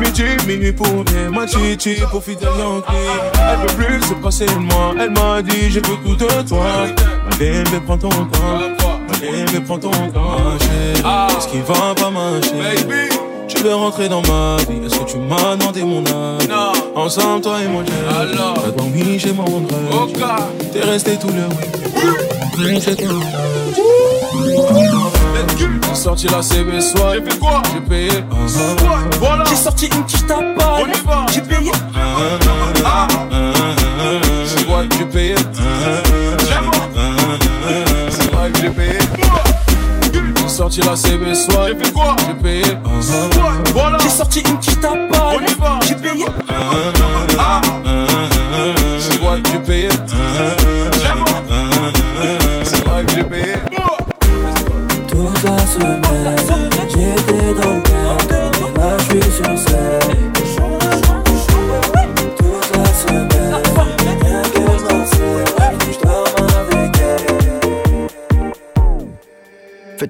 Midi, 0.00 0.24
minuit 0.46 0.72
pour 0.72 1.04
bien, 1.04 1.30
ma 1.30 1.46
chichi 1.46 1.96
pour 2.10 2.22
fidèle 2.22 2.48
Yankee. 2.58 2.84
Elle 3.34 3.58
veut 3.68 3.84
plus 3.84 4.02
se 4.08 4.14
passer 4.14 4.46
de 4.46 4.58
moi, 4.58 4.94
elle 4.98 5.10
m'a 5.10 5.42
dit, 5.42 5.70
j'ai 5.70 5.82
tout 5.82 5.96
tout 6.04 6.14
de 6.14 6.48
toi. 6.48 6.64
Ma 7.30 7.36
bébé, 7.36 7.80
prends 7.84 7.98
ton 7.98 8.08
temps. 8.08 8.60
Ma 9.08 9.18
bébé, 9.18 9.60
prends 9.64 9.78
ton 9.78 9.90
temps, 9.90 10.58
chérie. 10.60 11.02
Qu'est-ce 11.28 11.48
qui 11.48 11.58
va 11.60 11.94
pas 11.94 12.10
marcher? 12.10 13.18
Tu 13.46 13.62
veux 13.62 13.74
rentrer 13.74 14.08
dans 14.08 14.22
ma 14.22 14.56
vie, 14.68 14.86
est-ce 14.86 14.98
que 14.98 15.10
tu 15.10 15.18
m'as 15.18 15.56
demandé 15.56 15.82
mon 15.82 16.04
avis? 16.04 16.48
Ensemble, 16.94 17.42
toi 17.42 17.62
et 17.62 17.68
moi, 17.68 17.82
j'ai 17.86 17.92
T'as 18.62 18.70
dormi 18.70 19.18
chez 19.18 19.32
mon 19.32 19.44
rêve 19.44 20.22
T'es 20.72 20.80
resté 20.80 21.16
tout 21.18 21.28
le 21.28 21.44
week 21.44 22.43
J'ai 22.56 22.80
sorti 25.94 26.26
la 26.28 26.42
CB 26.42 26.80
soir. 26.80 27.14
J'ai 27.14 27.22
fait 27.30 27.38
quoi? 27.38 27.62
J'ai 27.72 27.80
payé 27.80 28.10
Voilà. 29.20 29.44
J'ai 29.48 29.56
sorti 29.56 29.86
une 29.86 30.04
quiche 30.04 30.26
tapale, 30.26 30.90
j'ai 31.32 31.40
payé. 31.40 31.72
C'est 34.46 34.66
vrai 34.66 34.88
que 34.88 34.96
j'ai 34.98 35.04
payé. 35.06 35.34
C'est 38.10 38.30
vrai 38.32 38.50
que 38.50 38.58
j'ai 38.60 38.70
payé. 38.70 38.98
J'ai 40.42 40.48
sorti 40.48 40.80
la 40.82 40.96
CB 40.96 41.34
soir. 41.34 41.68
J'ai 41.68 41.76
fait 41.84 41.92
quoi? 41.92 42.16
J'ai 42.26 42.34
payé 42.34 42.64
Voilà. 43.74 43.98
J'ai 44.02 44.08
sorti 44.10 44.40
une 44.40 44.58
quiche 44.58 44.80
tapale, 44.80 45.46
j'ai 45.86 45.94
payé. 45.94 46.26
C'est 46.46 46.54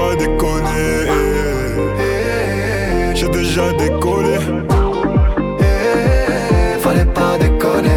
Pas 0.00 0.16
déconner 0.16 1.12
J'ai 3.14 3.28
déjà 3.28 3.70
décollé 3.72 4.38
Fallait 6.82 7.04
pas 7.04 7.36
déconner. 7.38 7.90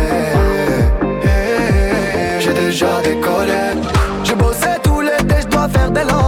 J'ai 2.41 2.53
déjà 2.53 3.01
décollé. 3.01 3.61
J'ai 4.25 4.35
bossé 4.35 4.67
tout 4.83 4.99
l'été, 4.99 5.35
je 5.43 5.47
dois 5.47 5.69
faire 5.69 5.91
des 5.91 6.01
lovas. 6.01 6.22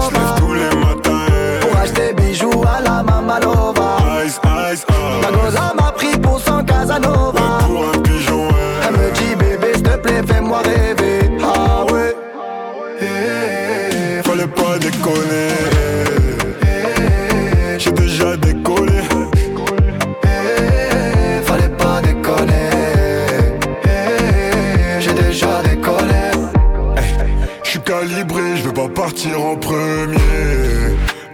Partir 29.06 29.40
en 29.40 29.56
premier. 29.56 30.18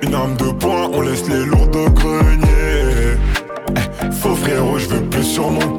Une 0.01 0.13
arme 0.13 0.35
de 0.35 0.51
poing, 0.51 0.89
on 0.91 1.01
laisse 1.01 1.25
les 1.29 1.45
lourds 1.45 1.69
au 1.73 1.89
grenier. 1.89 3.15
Eh, 3.69 4.11
Faux 4.11 4.35
frérot, 4.35 4.77
je 4.77 4.87
veux 4.89 5.05
plus 5.09 5.23
sur 5.23 5.49
mon 5.49 5.70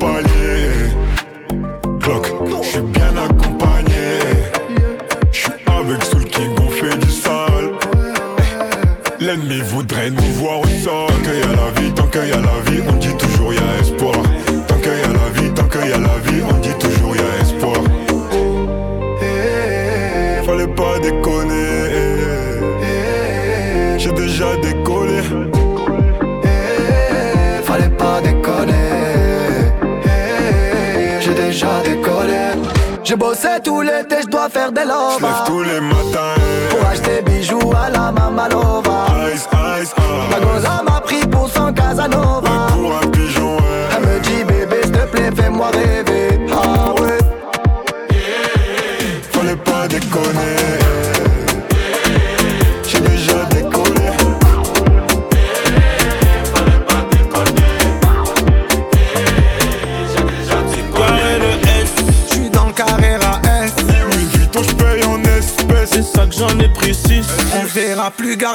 bossé 33.23 33.61
tout 33.63 33.81
l'été, 33.83 34.17
je 34.23 34.27
dois 34.27 34.49
faire 34.49 34.73
des 34.73 34.85
lovas. 34.85 35.21
Lève 35.21 35.47
tous 35.47 35.63
les 35.63 35.81
matins. 35.81 36.35
Pour 36.71 36.89
acheter 36.89 37.23
bijoux 37.23 37.73
à 37.85 37.89
la 37.89 38.11
Mamalova. 38.11 39.07
Ice, 39.33 39.47
ice, 39.81 39.95
Ma 40.31 40.41
goza 40.41 40.83
m'a 40.83 41.01
pris 41.01 41.25
pour 41.29 41.49
son 41.49 41.73
Casanova. 41.73 42.42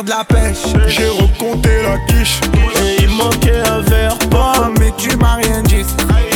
La 0.05 0.23
pêche. 0.23 0.57
J'ai 0.87 1.07
recompté 1.09 1.69
la 1.83 1.97
quiche. 2.07 2.39
Et 2.81 3.03
il 3.03 3.09
manquait 3.09 3.61
un 3.67 3.79
verre 3.81 4.17
pas 4.29 4.53
Ah, 4.55 4.69
mais 4.79 4.91
tu 4.97 5.15
m'as 5.17 5.35
rien 5.35 5.63
dit. 5.63 5.85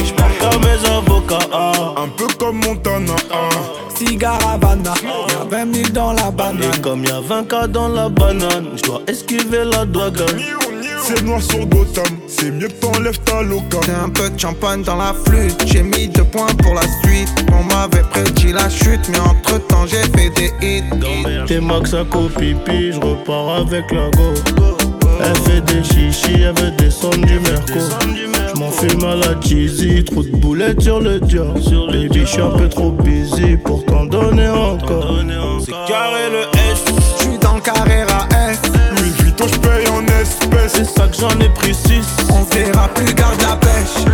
J'parle 0.06 0.32
comme 0.40 0.62
mes 0.62 0.90
avocats. 0.90 1.48
Un 1.98 2.08
peu 2.10 2.28
comme 2.40 2.58
Montana. 2.58 3.14
Cigare 3.96 4.40
Havana. 4.48 4.94
Y'a 5.04 5.66
20 5.66 5.76
000 5.76 5.90
dans 5.94 6.14
la 6.14 6.32
banane. 6.32 6.64
Et 6.76 6.82
comme 6.82 7.04
y'a 7.04 7.20
20 7.22 7.48
cas 7.48 7.68
dans 7.68 7.88
la 7.88 8.10
banane 8.10 8.70
J'dois 8.76 9.02
esquiver 9.08 9.64
la 9.64 9.86
douane 9.86 10.14
C'est 11.04 11.22
noir 11.24 11.42
sur 11.42 11.66
Gotham. 11.68 12.18
C'est 12.42 12.50
mieux 12.50 12.70
que 12.70 12.74
t'enlèves 12.74 13.20
ta 13.20 13.44
loca. 13.44 13.78
J'ai 13.86 13.92
un 13.92 14.10
peu 14.10 14.28
de 14.28 14.40
champagne 14.40 14.82
dans 14.82 14.96
la 14.96 15.14
flûte. 15.14 15.64
J'ai 15.68 15.84
mis 15.84 16.08
deux 16.08 16.24
points 16.24 16.48
pour 16.64 16.74
la 16.74 16.82
suite. 17.04 17.30
On 17.54 17.64
m'avait 17.64 18.02
prédit 18.10 18.52
la 18.52 18.68
chute, 18.68 19.08
mais 19.12 19.20
entre 19.20 19.60
temps 19.68 19.86
j'ai 19.86 20.02
fait 20.18 20.32
des 20.32 20.52
hits. 20.66 20.84
T'es 21.46 21.60
max 21.60 21.94
à 21.94 22.04
copipi, 22.04 22.94
j'repars 22.94 23.58
avec 23.58 23.92
la 23.92 24.10
go 24.12 24.34
Elle 25.20 25.38
fait 25.42 25.62
des 25.62 25.84
chichis, 25.84 26.42
elle 26.42 26.64
veut 26.64 26.72
descendre 26.72 27.26
du 27.26 27.40
merco 27.40 27.80
J'm'en 28.56 28.72
fume 28.72 29.04
à 29.04 29.16
la 29.16 29.40
cheesy, 29.42 30.04
trop 30.04 30.24
de 30.24 30.30
boulettes 30.30 30.82
sur 30.82 31.00
le 31.00 31.20
dior 31.20 31.54
Baby 31.92 32.26
j'suis 32.26 32.42
un 32.42 32.50
peu 32.52 32.70
trop 32.70 32.92
busy 32.92 33.58
pour 33.58 33.84
t'en 33.86 34.06
donner 34.06 34.48
encore 34.48 35.16
C'est 35.66 35.72
carré 35.72 36.30
le 36.32 36.42
S, 36.72 36.84
que 40.84 41.16
j'en 41.16 41.40
ai 41.40 41.50
pris 41.50 41.76
6 41.76 42.02
On 42.32 42.44
verra 42.44 42.88
plus, 42.90 43.14
garde 43.14 43.42
la 43.42 43.56
pêche. 43.56 44.11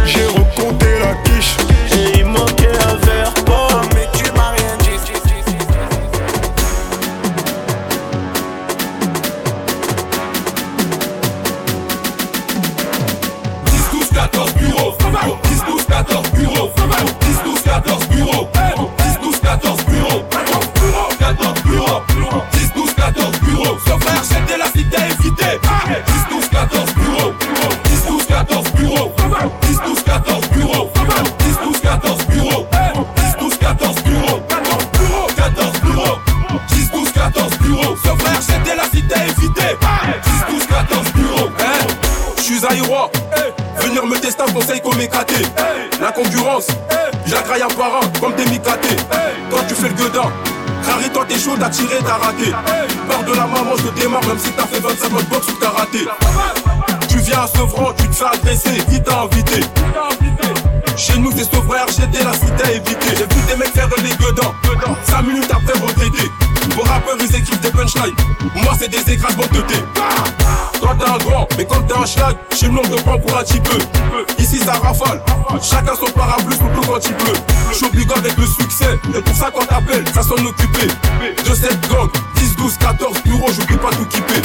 Succès, 78.87 78.99
et 79.17 79.21
pour 79.21 79.35
ça 79.35 79.51
quand 79.53 79.65
t'appelles, 79.65 80.05
ça 80.13 80.21
sonne 80.21 80.45
occupé. 80.45 80.87
De 80.87 81.55
cette 81.55 81.89
gang, 81.89 82.09
10, 82.35 82.55
12, 82.55 82.77
14 82.77 83.23
bureaux, 83.23 83.51
j'oublie 83.51 83.77
pas 83.77 83.89
tout 83.89 84.05
kipper. 84.05 84.41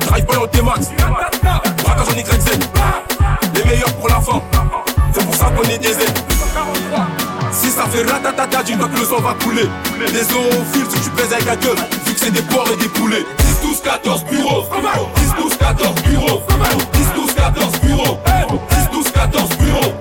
Drive 0.00 0.24
pas 0.24 0.38
en 0.38 0.46
T-Max, 0.46 0.88
braquage 1.82 2.08
en 2.08 2.18
YZ. 2.18 2.58
Les 3.54 3.64
meilleurs 3.64 3.92
pour 3.94 4.08
la 4.08 4.20
fin, 4.20 4.42
c'est 5.12 5.24
pour 5.24 5.34
ça 5.34 5.46
qu'on 5.46 5.68
est 5.68 5.78
des 5.78 5.90
aides. 5.90 6.18
Si 7.52 7.68
ça 7.68 7.84
fait 7.86 8.08
ratatata, 8.10 8.62
dis-moi 8.62 8.88
que 8.88 9.00
le 9.00 9.04
sang 9.04 9.20
va 9.20 9.34
couler. 9.42 9.68
Les 9.98 10.22
zoophiles, 10.24 10.86
si 10.88 11.00
tu 11.00 11.10
pèses 11.10 11.32
avec 11.32 11.46
la 11.46 11.56
gueule, 11.56 11.76
vu 12.06 12.14
c'est 12.16 12.30
des 12.30 12.42
porcs 12.42 12.68
et 12.72 12.76
des 12.76 12.88
poulets. 12.88 13.26
10, 13.62 13.68
12, 13.68 13.80
14 13.82 14.24
bureaux. 14.24 14.64
10, 15.16 15.42
12, 15.42 15.56
14 15.56 16.02
bureaux. 16.02 16.42
10, 16.92 17.06
12, 17.16 17.34
14 17.34 17.80
bureaux. 17.80 18.18
10, 18.70 18.90
12, 18.92 19.12
14 19.12 19.48
bureaux. 19.58 19.99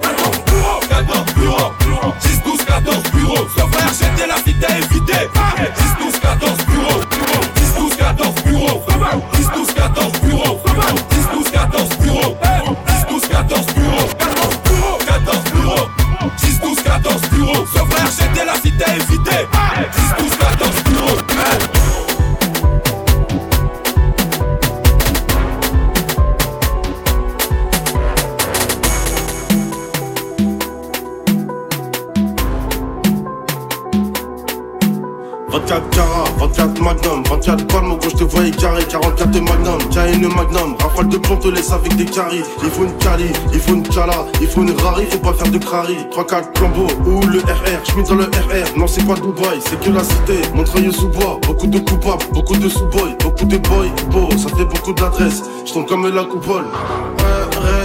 Carré, 39.19 39.31
44 39.31 39.41
Magnum, 39.41 39.89
tiens 39.89 40.13
une 40.13 40.27
Magnum, 40.27 40.75
rafale 40.79 41.09
de 41.09 41.17
plomb, 41.17 41.37
te 41.37 41.47
laisse 41.49 41.71
avec 41.71 41.95
des 41.95 42.05
caries. 42.05 42.43
Il 42.63 42.69
faut 42.69 42.83
une 42.83 42.97
Cali, 42.97 43.25
il 43.53 43.59
faut 43.59 43.73
une 43.73 43.87
Cala, 43.87 44.25
il 44.41 44.47
faut 44.47 44.61
une 44.61 44.71
Rari, 44.79 45.05
faut 45.09 45.17
pas 45.19 45.33
faire 45.33 45.51
de 45.51 45.57
crari. 45.57 45.97
3-4 46.11 46.53
Clambo 46.53 46.87
ou 47.05 47.21
le 47.27 47.39
RR, 47.39 47.83
j'mets 47.85 48.03
dans 48.03 48.15
le 48.15 48.23
RR, 48.23 48.77
non 48.77 48.87
c'est 48.87 49.05
pas 49.05 49.15
Dubaï, 49.15 49.59
c'est 49.61 49.79
que 49.79 49.89
la 49.89 50.03
cité. 50.03 50.41
Montreuil 50.55 50.91
sous 50.93 51.09
bois, 51.09 51.39
beaucoup 51.45 51.67
de 51.67 51.79
coupables, 51.79 52.23
beaucoup 52.31 52.55
de 52.55 52.69
sous-boys, 52.69 53.15
beaucoup 53.21 53.45
de 53.45 53.57
boys, 53.57 53.87
beau, 54.11 54.29
ça 54.37 54.49
fait 54.55 54.65
beaucoup 54.65 54.93
d'adresses. 54.93 55.43
J'tombe 55.65 55.87
comme 55.87 56.07
la 56.13 56.23
coupole. 56.23 56.65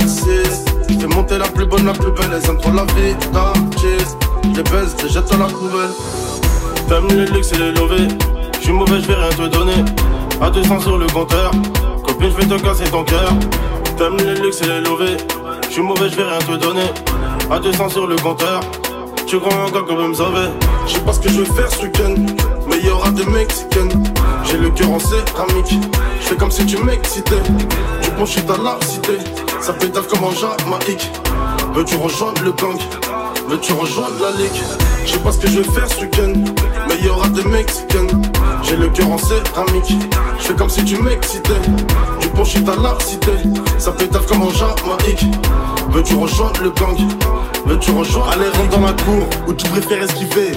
RS6, 0.03 0.64
j'fais 0.88 1.07
monter 1.07 1.38
la 1.38 1.47
plus 1.47 1.66
bonne, 1.66 1.87
la 1.87 1.92
plus 1.92 2.12
belle, 2.12 2.31
elles 2.33 2.51
aiment 2.51 2.59
trop 2.59 2.73
la 2.73 2.85
vie, 2.85 3.14
ta 3.33 3.53
cheese. 3.79 4.16
Je 4.44 4.49
les 4.57 4.62
baise, 4.62 4.94
je 4.99 5.07
les 5.07 5.12
jette 5.12 5.31
dans 5.31 5.38
la 5.38 5.47
poubelle. 5.47 5.90
T'aimes 6.88 7.09
le 7.09 7.25
luxe 7.25 7.53
et 7.53 7.59
les 7.59 7.73
lovés. 7.73 8.09
J'suis 8.61 8.73
mauvais, 8.73 9.01
j'vais 9.01 9.14
rien 9.14 9.31
te 9.31 9.47
donner. 9.49 9.85
À 10.40 10.51
200 10.51 10.81
sur 10.81 10.99
le 10.99 11.07
compteur. 11.07 11.51
Copine, 12.07 12.31
j'vais 12.31 12.47
te 12.47 12.62
casser 12.62 12.85
ton 12.85 13.05
cœur. 13.05 13.33
T'aimes 13.97 14.16
le 14.18 14.35
luxe 14.35 14.61
et 14.62 14.66
les 14.66 14.81
lovés. 14.81 15.16
J'suis 15.70 15.83
mauvais, 15.83 16.09
j'vais 16.11 16.25
rien 16.25 16.38
te 16.38 16.57
donner. 16.57 16.90
À 17.51 17.59
200 17.59 17.88
sur 17.88 18.07
le 18.07 18.16
compteur. 18.16 18.61
Tu 19.27 19.38
crois 19.38 19.55
encore 19.66 19.87
qu'on 19.87 19.97
peut 19.97 20.09
me 20.09 20.14
sauver? 20.14 20.49
J'sais 20.87 21.01
pas 21.01 21.12
ce 21.12 21.20
que 21.20 21.29
je 21.31 21.40
vais 21.40 21.53
faire 21.53 21.70
ce 21.70 21.83
week-end. 21.83 22.14
Mais 22.68 22.79
y 22.81 22.90
aura 22.90 23.11
des 23.11 23.25
mexicaines. 23.25 24.05
J'ai 24.44 24.59
le 24.59 24.70
cœur 24.70 24.90
en 24.90 24.99
céramique. 24.99 25.79
J'fais 26.20 26.37
comme 26.37 26.51
si 26.51 26.66
tu 26.66 26.77
m'excitais. 26.79 27.42
Du 28.03 28.11
bon 28.18 28.27
shit 28.27 28.49
à 28.51 28.57
la 28.62 28.79
cité. 28.87 29.18
Ça 29.61 29.73
pétale 29.73 30.05
comme 30.05 30.25
un 30.25 30.35
jamaïque. 30.35 31.11
Veux-tu 31.75 31.97
rejoindre 31.97 32.42
le 32.42 32.53
gang? 32.53 32.79
Veux-tu 33.49 33.73
rejoindre 33.73 34.14
la 34.20 34.31
ligue? 34.33 34.84
Je 35.05 35.12
sais 35.12 35.19
pas 35.19 35.33
ce 35.33 35.38
que 35.38 35.49
je 35.49 35.61
vais 35.61 35.71
faire 35.71 35.88
ce 35.88 36.01
week-end 36.01 36.33
Mais 36.88 37.05
y 37.05 37.09
aura 37.09 37.29
des 37.29 37.45
Mexicaines 37.45 38.23
J'ai 38.62 38.77
le 38.77 38.88
cœur 38.88 39.11
en 39.11 39.19
céramique 39.19 39.93
Je 40.38 40.45
fais 40.45 40.55
comme 40.55 40.71
si 40.71 40.85
tu 40.85 40.97
m'excitais. 41.03 41.61
Du 42.21 42.45
shit 42.45 42.69
à 42.69 42.77
la 42.77 42.97
cité 43.01 43.33
Ça 43.79 43.93
pétale 43.93 44.23
comme 44.27 44.43
en 44.43 44.51
Jamaïque. 44.51 45.27
Veux-tu 45.90 46.14
rejoindre 46.14 46.61
le 46.62 46.71
gang? 46.71 46.97
Veux-tu 47.67 47.90
rejoindre 47.90 48.31
Allez 48.33 48.49
rentre 48.49 48.71
dans 48.71 48.87
la 48.87 48.93
cour 48.93 49.29
Où 49.47 49.53
tu 49.53 49.67
préfères 49.69 50.03
esquiver? 50.03 50.53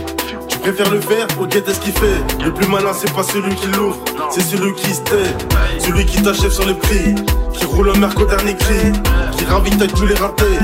Tu 0.58 0.72
préfères 0.72 0.92
le 0.92 1.02
faire 1.02 1.28
ou 1.40 1.46
guetter 1.46 1.74
ce 1.74 1.80
qu'il 1.80 1.94
fait. 1.94 2.44
Le 2.44 2.52
plus 2.54 2.68
malin 2.68 2.92
c'est 2.94 3.14
pas 3.14 3.24
celui 3.24 3.54
qui 3.56 3.68
l'ouvre 3.68 3.98
C'est 4.32 4.42
celui 4.42 4.74
qui 4.74 4.94
se 4.94 5.02
tait. 5.02 5.36
Celui 5.80 6.06
qui 6.06 6.22
t'achève 6.22 6.52
sur 6.52 6.66
les 6.66 6.74
prix 6.74 7.16
Qui 7.54 7.66
roule 7.66 7.92
un 7.92 8.00
merco 8.00 8.26
dernier 8.26 8.56
cri 8.56 8.92
Qui 9.38 9.46
ravitaille 9.46 9.90
tous 9.90 10.06
les 10.06 10.16
ratés 10.16 10.60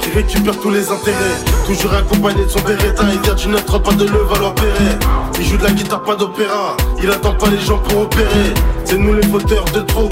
Qui 0.00 0.10
récupère 0.10 0.58
tous 0.60 0.70
les 0.70 0.88
intérêts. 0.90 1.36
Toujours 1.66 1.92
accompagné 1.92 2.44
de 2.44 2.48
son 2.48 2.60
beretta 2.60 3.04
Il 3.12 3.20
vient 3.20 3.34
du 3.34 3.48
neuf 3.48 3.64
pas 3.64 3.92
de 3.92 4.04
le 4.04 4.18
valoir 4.18 4.54
péré 4.54 4.90
Il 5.38 5.46
joue 5.46 5.56
de 5.56 5.64
la 5.64 5.70
guitare 5.72 6.02
pas 6.02 6.16
d'opéra 6.16 6.76
Il 7.02 7.10
attend 7.10 7.34
pas 7.34 7.48
les 7.48 7.60
gens 7.60 7.78
pour 7.78 8.02
opérer. 8.02 8.54
C'est 8.84 8.98
nous 8.98 9.14
les 9.14 9.26
fauteurs 9.26 9.64
de 9.74 9.80
trop 9.80 10.08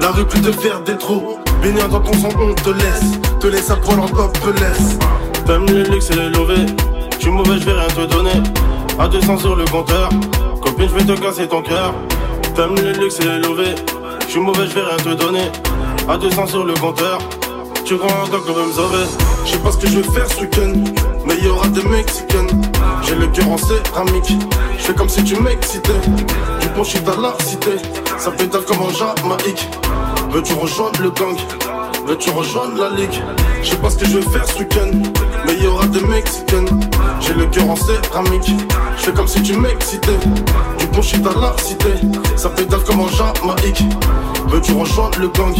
La 0.00 0.10
rue 0.10 0.26
plus 0.26 0.40
de 0.40 0.52
faire 0.52 0.80
des 0.80 0.96
trous. 0.96 1.38
Baignant 1.62 1.88
dans 1.88 2.00
ton 2.00 2.14
sang 2.14 2.28
on 2.40 2.54
te 2.54 2.70
laisse 2.70 3.20
Te 3.40 3.46
laisse 3.46 3.70
à 3.70 3.76
poil 3.76 4.00
en 4.00 4.06
laisse. 4.06 4.98
T'aimes 5.46 5.66
le 5.66 5.82
luxe 5.82 6.10
et 6.10 6.14
le 6.14 6.28
lové 6.30 6.66
je 7.20 7.24
suis 7.26 7.32
mauvais, 7.32 7.60
je 7.60 7.66
vais 7.66 7.72
rien 7.72 7.88
te 7.88 8.06
donner. 8.06 8.42
À 8.98 9.06
200 9.06 9.38
sur 9.38 9.54
le 9.54 9.66
compteur. 9.66 10.08
Copine, 10.62 10.88
je 10.88 10.94
vais 10.94 11.14
te 11.14 11.20
casser 11.20 11.46
ton 11.46 11.60
cœur. 11.60 11.92
T'aimes 12.54 12.76
le 12.76 12.92
luxe 12.92 13.20
et 13.20 13.24
les 13.24 13.38
lové. 13.40 13.74
Je 14.24 14.30
suis 14.30 14.40
mauvais, 14.40 14.66
je 14.66 14.74
vais 14.74 14.80
rien 14.80 14.96
te 14.96 15.22
donner. 15.22 15.50
À 16.08 16.16
200 16.16 16.46
sur 16.46 16.64
le 16.64 16.72
compteur. 16.74 17.18
Tu 17.84 17.98
crois 17.98 18.24
encore 18.24 18.42
qu'on 18.44 18.54
veut 18.54 18.66
me 18.66 18.72
sauver. 18.72 19.04
Je 19.44 19.50
sais 19.50 19.58
pas 19.58 19.70
ce 19.70 19.76
que 19.76 19.88
je 19.88 19.98
vais 19.98 20.10
faire 20.10 20.26
ce 20.28 20.40
week-end. 20.40 20.72
Mais 21.26 21.34
y 21.42 21.48
aura 21.48 21.68
des 21.68 21.82
Mexicaines. 21.82 22.62
J'ai 23.02 23.16
le 23.16 23.26
cœur 23.26 23.50
en 23.50 23.58
céramique. 23.58 24.32
Je 24.78 24.82
fais 24.82 24.94
comme 24.94 25.10
si 25.10 25.22
tu 25.22 25.38
m'excitais. 25.38 26.00
Du 26.60 26.68
bon 26.74 26.84
shit 26.84 27.06
à 27.06 27.20
la 27.20 27.34
cité. 27.44 27.72
Ça 28.16 28.30
pétale 28.30 28.62
comme 28.62 28.80
en 28.80 28.90
Jamaïque. 28.90 29.68
Veux-tu 30.30 30.54
rejoindre 30.54 31.02
le 31.02 31.10
gang? 31.10 31.36
Veux-tu 32.06 32.30
rejoindre 32.30 32.80
la 32.80 32.96
ligue? 32.96 33.20
Je 33.62 33.70
sais 33.70 33.76
pas 33.76 33.90
ce 33.90 33.96
que 33.96 34.06
je 34.06 34.18
vais 34.18 34.30
faire 34.30 34.46
ce 34.46 34.58
week-end 34.58 34.90
Mais 35.46 35.54
y 35.54 35.66
aura 35.66 35.86
des 35.86 36.00
Mexicaines 36.00 36.80
J'ai 37.20 37.34
le 37.34 37.46
cœur 37.46 37.68
en 37.70 37.76
céramique 37.76 38.50
Je 38.98 39.02
fais 39.04 39.12
comme 39.12 39.28
si 39.28 39.42
tu 39.42 39.56
m'excitais 39.56 40.18
Du 40.78 40.86
bon 40.86 41.02
shit 41.02 41.24
à 41.26 41.38
la 41.38 41.54
cité 41.62 41.90
Ça 42.36 42.48
pétale 42.50 42.80
comme 42.84 43.00
en 43.00 43.08
Jamaïque 43.08 43.84
Veux-tu 44.48 44.72
rejoindre 44.72 45.18
le 45.20 45.28
gang? 45.28 45.54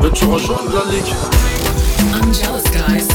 Veux-tu 0.00 0.24
rejoindre 0.24 0.72
la 0.74 0.92
ligue? 0.92 1.12
I'm 2.12 2.32
jealous, 2.32 2.64
guys. 2.72 3.08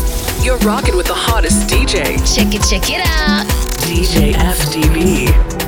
You're 0.43 0.57
rocking 0.60 0.95
with 0.95 1.07
the 1.07 1.13
hottest 1.13 1.67
DJ. 1.69 2.17
Check 2.23 2.53
it, 2.55 2.63
check 2.63 2.89
it 2.89 3.01
out. 3.05 3.45
DJ 3.86 4.34
FDB. 4.36 5.61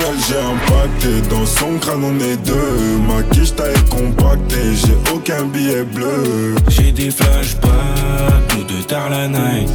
Elle 0.00 0.18
j'ai 0.28 0.38
impacté, 0.38 1.28
dans 1.28 1.46
son 1.46 1.78
crâne 1.78 2.04
on 2.04 2.18
est 2.18 2.36
deux. 2.44 2.98
Ma 3.06 3.22
quiche 3.24 3.54
taille 3.54 3.74
compactée, 3.90 4.74
j'ai 4.74 5.12
aucun 5.12 5.44
billet 5.44 5.84
bleu. 5.84 6.54
J'ai 6.68 6.92
des 6.92 7.10
flashbacks, 7.10 7.70
nous 8.56 8.64
deux 8.64 8.82
tard 8.84 9.10
la 9.10 9.28
night. 9.28 9.68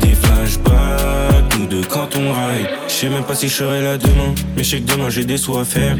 Des 0.00 0.14
flashbacks, 0.14 1.58
nous 1.58 1.66
deux 1.66 1.82
quand 1.88 2.08
on 2.16 2.32
ride. 2.32 2.68
Je 2.88 2.92
sais 2.92 3.08
même 3.08 3.24
pas 3.24 3.34
si 3.34 3.48
je 3.48 3.54
serai 3.54 3.82
là 3.82 3.96
demain 3.96 4.34
Mais 4.56 4.64
je 4.64 4.76
que 4.76 4.82
demain 4.82 5.10
j'ai 5.10 5.24
des 5.24 5.36
sous 5.36 5.56
à 5.56 5.64
faire. 5.64 5.96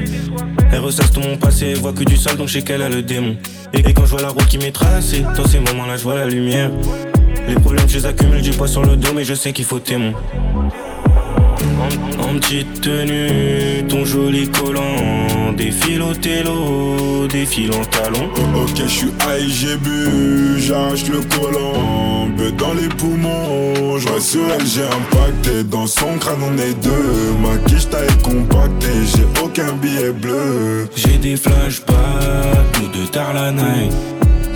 Elle 0.73 0.81
ressasse 0.81 1.13
tout 1.13 1.21
mon 1.21 1.37
passé, 1.37 1.75
voit 1.75 1.93
que 1.93 2.05
du 2.05 2.17
sale 2.17 2.37
donc 2.37 2.49
je 2.49 2.55
sais 2.55 2.63
qu'elle 2.63 2.83
a 2.83 2.89
le 2.89 3.03
démon. 3.03 3.37
Et, 3.73 3.93
quand 3.93 4.05
je 4.05 4.11
vois 4.11 4.23
la 4.23 4.29
route 4.29 4.47
qui 4.47 4.59
m'est 4.59 4.71
tracée 4.73 5.25
Dans 5.37 5.47
ces 5.47 5.61
moments 5.61 5.87
là 5.87 5.97
je 5.97 6.03
vois 6.03 6.17
la 6.17 6.27
lumière. 6.27 6.71
Les 7.47 7.55
problèmes 7.55 7.89
je 7.89 7.99
les 7.99 8.07
accumule, 8.07 8.43
j'ai 8.43 8.53
pas 8.53 8.67
sur 8.67 8.83
le 8.83 8.97
dos 8.97 9.13
mais 9.15 9.25
je 9.25 9.35
sais 9.35 9.53
qu'il 9.53 9.65
faut 9.65 9.79
témoin 9.79 10.13
en, 11.81 12.23
en 12.23 12.39
petite 12.39 12.81
tenue, 12.81 13.85
ton 13.89 14.05
joli 14.05 14.49
collant 14.49 15.53
Défile 15.57 16.03
au 16.03 16.15
télo, 16.15 17.27
défile 17.29 17.71
en 17.73 17.85
talon. 17.85 18.29
Ok, 18.57 18.77
je 18.77 18.89
suis 18.89 19.07
high, 19.07 19.49
j'ai 19.49 19.77
bu, 19.77 20.59
j'arrache 20.59 21.07
le 21.09 21.21
collant 21.39 22.27
Beu 22.37 22.51
dans 22.53 22.75
les 22.75 22.89
poumons, 22.89 23.99
je 23.99 24.21
sur 24.21 24.43
elle, 24.53 24.67
j'ai 24.67 24.83
impacté 24.83 25.63
Dans 25.65 25.87
son 25.87 26.19
crâne 26.19 26.41
on 26.43 26.59
est 26.59 26.75
deux, 26.83 27.35
ma 27.41 27.57
quiche 27.69 27.89
taille 27.89 28.09
compactée 28.23 28.89
J'ai 29.15 29.43
aucun 29.43 29.73
billet 29.75 30.11
bleu. 30.11 30.89
J'ai 30.97 31.19
des 31.19 31.37
flashbacks, 31.37 31.97
nous 32.81 32.89
deux 32.89 33.07
tard 33.09 33.33
la 33.35 33.53
night 33.53 33.93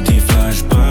Des 0.04 0.20
flashbacks, 0.26 0.87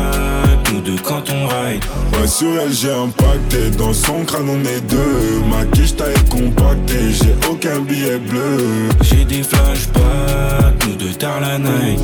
deux 0.88 1.02
quand 1.04 1.30
on 1.30 1.48
ride 1.48 1.84
Ouais, 2.14 2.28
sur 2.28 2.48
elle, 2.62 2.72
j'ai 2.72 2.92
impacté 2.92 3.70
Dans 3.78 3.94
son 3.94 4.24
crâne 4.24 4.50
on 4.50 4.62
est 4.62 4.82
deux, 4.82 5.42
ma 5.50 5.66
quiche 5.66 5.96
taille 5.96 6.16
compactée. 6.30 7.12
J'ai 7.12 7.36
aucun 7.50 7.82
billet 7.82 8.18
bleu. 8.18 8.90
J'ai 9.02 9.26
des 9.26 9.44
flashbacks, 9.44 10.88
nous 10.88 10.96
deux 10.96 11.14
tard 11.14 11.42
la 11.42 11.60
night 11.60 12.00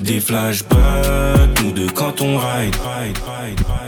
Des 0.00 0.20
flashbacks, 0.20 1.62
nous 1.62 1.72
deux 1.72 1.90
quand 1.94 2.20
on 2.22 2.38
ride, 2.38 2.74
ride, 2.76 3.18
ride, 3.18 3.58
ride. 3.58 3.83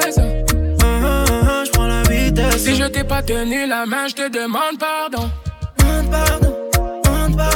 Je 0.00 1.70
prends 1.72 1.86
la 1.86 2.02
vitesse. 2.02 2.64
Si 2.64 2.74
je 2.76 2.84
t'ai 2.84 3.04
pas 3.04 3.22
tenu 3.22 3.66
la 3.66 3.86
main, 3.86 4.06
je 4.08 4.14
te 4.14 4.28
demande 4.30 4.78
pardon. 4.78 5.30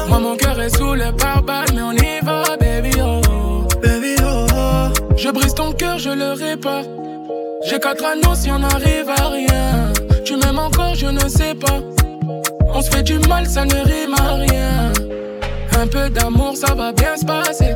Moi, 0.08 0.18
mon 0.18 0.36
cœur 0.36 0.60
est 0.60 0.76
sous 0.76 0.94
le 0.94 1.10
pare-balles, 1.16 1.72
mais 1.74 1.82
on 1.82 1.92
y 1.92 2.20
va, 2.22 2.56
baby 2.60 2.92
oh. 3.00 3.66
Baby 3.82 4.16
oh. 4.22 4.46
Je 5.16 5.30
brise 5.30 5.54
ton 5.54 5.72
cœur, 5.72 5.98
je 5.98 6.10
le 6.10 6.32
répare. 6.32 6.84
J'ai 7.66 7.78
quatre 7.80 8.04
anneaux 8.04 8.34
si 8.34 8.50
on 8.50 8.62
arrive 8.62 9.08
à 9.08 9.28
rien. 9.28 9.92
Tu 10.24 10.36
m'aimes 10.36 10.58
encore, 10.58 10.94
je 10.94 11.06
ne 11.06 11.28
sais 11.28 11.54
pas. 11.54 11.80
On 12.74 12.82
se 12.82 12.90
fait 12.90 13.02
du 13.02 13.18
mal, 13.20 13.46
ça 13.46 13.64
ne 13.64 13.74
rime 13.74 14.14
à 14.18 14.34
rien. 14.34 14.92
Un 15.80 15.86
peu 15.86 16.10
d'amour, 16.10 16.56
ça 16.56 16.74
va 16.74 16.92
bien 16.92 17.16
se 17.16 17.24
passer. 17.24 17.74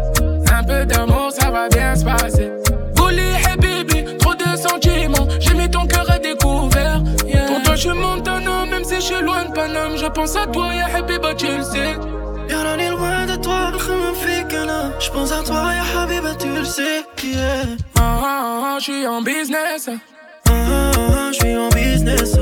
Un 0.53 0.63
peu 0.65 0.85
d'amour, 0.85 1.31
ça 1.33 1.51
va 1.51 1.69
bien 1.69 1.95
se 1.95 2.05
passer. 2.05 2.51
Bully, 2.95 3.33
je 7.79 7.91
Montana, 7.91 8.67
même 8.67 8.85
si 8.85 8.97
je 8.97 9.01
suis 9.01 9.23
loin 9.23 9.45
de 9.45 9.53
Paname. 9.53 9.97
Je 9.97 10.07
pense 10.07 10.37
à 10.37 10.47
toi, 10.47 10.75
ya 10.75 10.87
Habiba, 10.97 11.35
tu 11.35 11.47
le 11.47 11.63
sais. 11.63 11.97
Y'a 12.51 12.77
est 12.77 12.91
loin 12.91 13.27
de 13.27 13.37
toi, 13.37 13.73
que 14.49 14.67
là 14.67 14.91
Je 14.99 15.11
pense 15.11 15.31
à 15.33 15.43
toi, 15.43 15.73
ya 15.75 16.01
Habiba, 16.01 16.35
tu 16.35 16.49
le 16.49 16.65
sais 16.65 17.05
yeah. 17.23 17.65
Ah, 17.99 18.01
ah, 18.01 18.63
ah, 18.65 18.77
je 18.79 18.85
suis 18.85 19.07
en 19.07 19.23
business. 19.23 19.89
Ah, 19.89 20.53
ah, 20.53 20.91
ah, 20.97 21.31
je 21.33 21.39
suis 21.39 21.57
en 21.57 21.69
business 21.69 22.37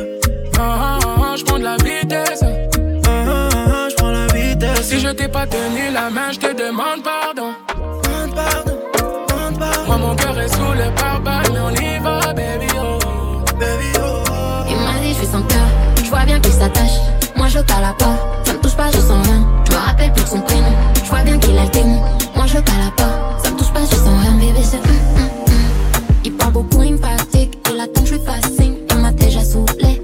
Ah, 0.58 0.60
ah, 0.60 0.98
ah, 1.04 1.36
je 1.36 1.44
prends 1.44 1.58
de 1.58 1.64
la 1.64 1.76
vitesse. 1.76 2.42
Ah, 2.42 3.08
ah, 3.08 3.48
ah, 3.52 3.88
je 3.90 3.94
prends 3.96 4.12
la 4.12 4.26
vitesse 4.28 4.82
Si 4.88 5.00
je 5.00 5.08
t'ai 5.08 5.28
pas 5.28 5.46
tenu 5.46 5.90
la 5.92 6.08
main, 6.08 6.32
je 6.32 6.38
te 6.38 6.52
demande 6.54 7.02
pardon. 7.02 7.52
Demande 8.04 8.34
pardon, 8.34 8.78
demande 9.28 9.58
pardon 9.58 9.84
Moi, 9.86 9.96
mon 9.98 10.16
cœur 10.16 10.38
est 10.38 10.48
sous 10.48 10.72
le 10.72 10.94
pare-balles, 10.94 11.52
mais 11.52 11.60
on 11.60 11.70
y 11.70 11.98
va, 11.98 12.25
Moi, 17.36 17.48
je 17.48 17.58
cala 17.60 17.92
pas. 17.98 18.16
Ça 18.44 18.52
me 18.54 18.58
touche 18.58 18.76
pas, 18.76 18.90
je 18.90 18.98
sens 18.98 19.26
rien. 19.26 19.46
Je 19.66 19.72
me 19.72 19.78
rappelle 19.78 20.12
plus 20.12 20.24
de 20.24 20.28
son 20.28 20.40
prénom. 20.40 20.72
Je 21.04 21.08
vois 21.08 21.22
bien 21.22 21.38
qu'il 21.38 21.56
a 21.58 21.64
le 21.64 21.70
témoin. 21.70 22.00
Moi, 22.34 22.46
je 22.46 22.54
cala 22.54 22.90
pas. 22.96 23.38
Ça 23.42 23.50
me 23.50 23.56
touche 23.58 23.72
pas, 23.72 23.80
je 23.82 23.94
sens 23.96 24.20
rien. 24.22 24.32
Bébé, 24.32 24.60
c'est 24.62 24.78
hum. 24.78 25.52
Il 26.24 26.32
parle 26.32 26.52
beaucoup, 26.52 26.82
il 26.82 26.92
me 26.92 26.98
fatigue. 26.98 27.54
Il 27.72 27.80
attend 27.80 28.00
que 28.00 28.08
je 28.08 28.14
lui 28.14 28.20
fasse 28.24 28.50
signe. 28.58 28.76
Il 28.90 28.96
m'a 28.96 29.12
déjà 29.12 29.44
saoulé. 29.44 30.02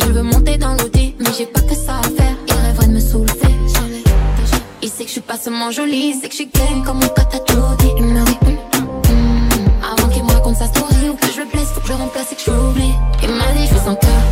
Il 0.00 0.12
veut 0.12 0.22
monter 0.22 0.56
dans 0.56 0.74
l'audi, 0.74 1.14
mais 1.18 1.30
j'ai 1.36 1.46
pas 1.46 1.60
que 1.60 1.74
ça 1.74 1.98
à 1.98 2.02
faire. 2.02 2.36
Il 2.46 2.54
rêverait 2.54 2.86
de 2.86 2.92
me 2.92 3.00
soulever. 3.00 3.54
Il 4.80 4.88
sait 4.88 5.02
que 5.02 5.08
je 5.08 5.12
suis 5.12 5.20
pas 5.20 5.36
seulement 5.36 5.70
jolie, 5.70 6.14
il 6.14 6.20
sait 6.20 6.28
que 6.28 6.34
je 6.34 6.42
suis 6.42 6.50
comme 6.86 7.00
mon 7.00 7.08
pote 7.08 7.34
a 7.34 7.38
tout 7.40 7.56
dit. 7.80 7.90
Il 7.98 8.04
me 8.04 8.20
hum, 8.20 8.26
hum, 8.46 8.56
hum. 9.10 9.48
avant 9.92 10.08
qu'il 10.08 10.22
me 10.22 10.30
raconte 10.30 10.56
sa 10.56 10.66
story 10.66 11.10
ou 11.10 11.14
que 11.14 11.26
je 11.34 11.40
le 11.40 11.46
blesse, 11.52 11.68
faut 11.74 11.80
que 11.80 11.88
je 11.88 11.92
remplace 11.92 12.32
et 12.32 12.36
que 12.36 12.42
je 12.46 12.50
l'oublie. 12.50 12.94
Il 13.22 13.30
m'a 13.30 13.52
dit, 13.52 13.62
je 13.62 13.74
suis 13.74 13.84
son 13.84 13.96
cœur, 13.96 14.22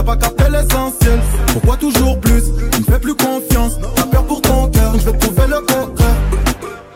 Y'a 0.00 0.04
pas 0.04 0.16
capté 0.16 0.44
l'essentiel. 0.44 1.20
Pourquoi 1.52 1.76
toujours 1.76 2.18
plus 2.20 2.42
Tu 2.72 2.80
me 2.80 2.84
fais 2.84 2.98
plus 2.98 3.14
confiance. 3.14 3.72
T'as 3.94 4.04
peur 4.04 4.24
pour 4.24 4.40
ton 4.40 4.66
cœur. 4.68 4.94
Je 4.94 5.04
vais 5.04 5.12
te 5.12 5.26
prouver 5.26 5.46
le 5.46 5.60
contraire. 5.60 6.16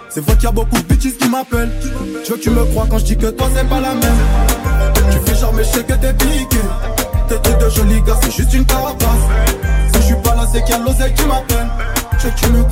C'est 0.08 0.24
vrai 0.24 0.34
qu'il 0.36 0.44
y 0.44 0.46
a 0.46 0.52
beaucoup 0.52 0.78
de 0.78 0.82
bitches 0.84 1.18
qui 1.18 1.28
m'appellent. 1.28 1.70
Je 2.24 2.30
veux 2.30 2.38
que 2.38 2.42
tu 2.42 2.48
me 2.48 2.64
crois 2.64 2.86
quand 2.88 2.96
je 2.96 3.04
dis 3.04 3.18
que 3.18 3.26
toi 3.26 3.46
c'est 3.54 3.68
pas 3.68 3.80
la 3.80 3.92
même. 3.92 4.16
Tu 5.12 5.18
fais 5.18 5.38
genre 5.38 5.52
mais 5.52 5.64
je 5.64 5.68
sais 5.68 5.84
que 5.84 5.92
t'es 5.92 6.14
piqué. 6.14 6.56
Tes 7.28 7.34
trucs 7.42 7.58
de 7.58 7.68
joli 7.68 8.00
gars, 8.00 8.16
c'est 8.22 8.34
juste 8.34 8.54
une 8.54 8.64
carapace. 8.64 9.08
Si 9.92 10.00
je 10.00 10.06
suis 10.06 10.22
pas 10.24 10.34
là, 10.34 10.46
c'est 10.50 10.64
qu'il 10.64 10.74
y 10.74 10.78
a 10.78 10.82
l'oseille 10.82 11.12
qui 11.12 11.26
m'appelle. 11.26 11.68
Je 12.18 12.24
veux 12.24 12.30
que 12.30 12.40
tu 12.40 12.46
me 12.52 12.63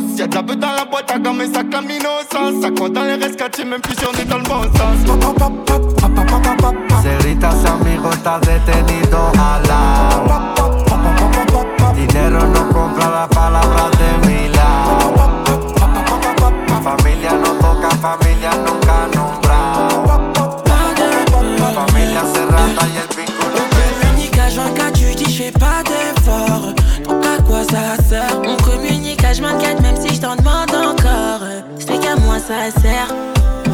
sauce. 0.00 0.18
Y'a 0.18 0.26
de 0.26 0.34
la 0.34 0.42
beuh 0.42 0.56
dans 0.56 0.72
la 0.72 0.84
boîte 0.84 1.10
à 1.10 1.18
gomme 1.18 1.40
et 1.40 1.46
ça 1.46 1.64
clame 1.64 1.90
innocence. 1.90 2.62
Ça 2.62 2.70
compte 2.70 2.92
dans 2.92 3.04
les 3.04 3.14
rescats, 3.14 3.48
j'ai 3.56 3.64
même 3.64 3.80
plus 3.80 3.94
si 3.94 4.04
on 4.06 4.18
est 4.18 4.24
dans 4.24 4.38
le 4.38 4.44
bon 4.44 4.62
sens. 4.62 5.00
Detenido. 8.40 9.32
Dinero 11.94 12.46
no 12.46 12.62
compra 12.72 13.10
la 13.10 13.28
palabra 13.28 13.90
de 13.90 14.26
mi 14.26 14.48
à 29.30 29.32
24 29.32 29.80
même 29.82 29.96
si 29.96 30.14
je 30.16 30.20
t'en 30.20 30.34
demande 30.34 30.70
encore. 30.70 31.46
C'est 31.78 32.00
qu'à 32.00 32.16
moi 32.16 32.38
ça 32.38 32.70
sert. 32.80 33.14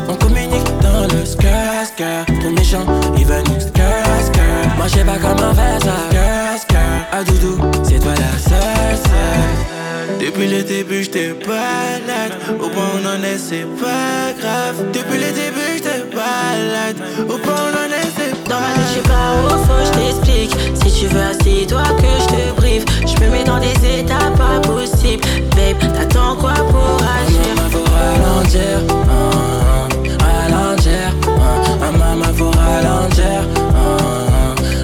On 0.08 0.14
communique 0.14 0.68
dans 0.82 1.02
le 1.02 1.24
skr. 1.24 2.26
Ton 2.42 2.50
méchant 2.50 2.84
il 3.16 3.24
veut 3.24 3.42
nous 3.48 3.60
skr. 3.60 4.76
Moi 4.76 4.86
j'ai 4.88 5.04
pas 5.04 5.16
comment 5.16 5.54
faire 5.54 5.80
ça. 5.80 6.58
Skr. 6.58 6.76
Ah 7.12 7.24
doudou, 7.24 7.58
c'est 7.84 7.98
toi 8.00 8.12
la 8.12 8.38
seule 8.38 8.96
seule. 8.96 10.18
Depuis 10.20 10.46
le 10.46 10.62
début 10.62 11.02
j'étais 11.02 11.32
balade 11.46 12.32
Au 12.60 12.68
point 12.68 12.84
où 12.84 12.98
on 13.02 13.06
en 13.06 13.22
est 13.22 13.38
c'est 13.38 13.66
pas 13.80 14.32
grave 14.38 14.76
Depuis 14.92 15.18
le 15.18 15.32
début 15.32 15.80
balade 16.26 16.96
Au 17.28 17.38
point 17.38 17.54
où 17.54 17.68
on 17.68 17.78
en 17.82 17.90
est 17.90 18.10
c'est 18.16 18.34
pas 18.44 18.50
Dans 18.50 18.60
ma 18.60 18.66
tête, 18.74 18.84
je 18.86 18.92
suis 18.92 19.00
pas 19.02 19.28
au 19.44 19.58
faux, 19.64 19.82
je 19.84 19.92
t'explique. 19.98 20.52
Si 20.74 21.00
tu 21.00 21.06
veux, 21.08 21.20
assis-toi 21.20 21.82
que 21.98 22.10
je 22.22 22.26
te 22.34 22.60
brief. 22.60 22.84
Je 23.06 23.24
me 23.24 23.30
mets 23.30 23.44
dans 23.44 23.58
des 23.58 24.00
états 24.00 24.30
pas 24.36 24.60
possibles. 24.60 25.24
Babe, 25.56 25.92
t'attends 25.94 26.36
quoi 26.36 26.54
pour 26.54 26.98
agir? 27.18 27.54
Maman 27.56 27.70
faut 27.70 27.84
ralentir 27.84 28.78
ah, 28.90 29.88
ah, 30.20 30.48
Ralentir 30.48 31.12
ah, 31.26 31.42
ah, 31.82 31.98
Maman 31.98 32.32
faut 32.34 32.50
ralentir 32.50 33.42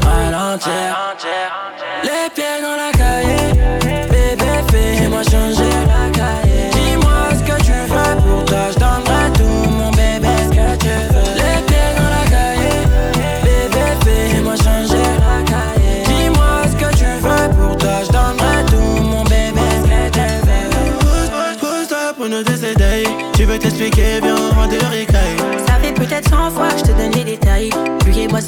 Ralentir 0.03 1.02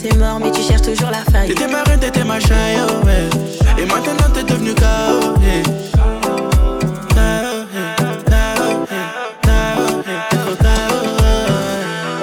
c'est 0.05 0.16
mort, 0.18 0.38
mais 0.38 0.50
tu 0.50 0.62
cherches 0.62 0.82
toujours 0.82 1.11
la 1.11 1.24
faille. 1.32 1.48
T'étais 1.48 1.68
ma 1.68 1.82
reine, 1.84 2.00
t'étais 2.00 2.24
ma 2.24 2.38
chaille, 2.38 2.78
oh 2.86 3.07
ouais. 3.07 3.82
Et 3.82 3.86
maintenant 3.86 4.30
t'es 4.32 4.42
devenu 4.42 4.74
KO, 4.74 5.40
yeah. 5.40 5.62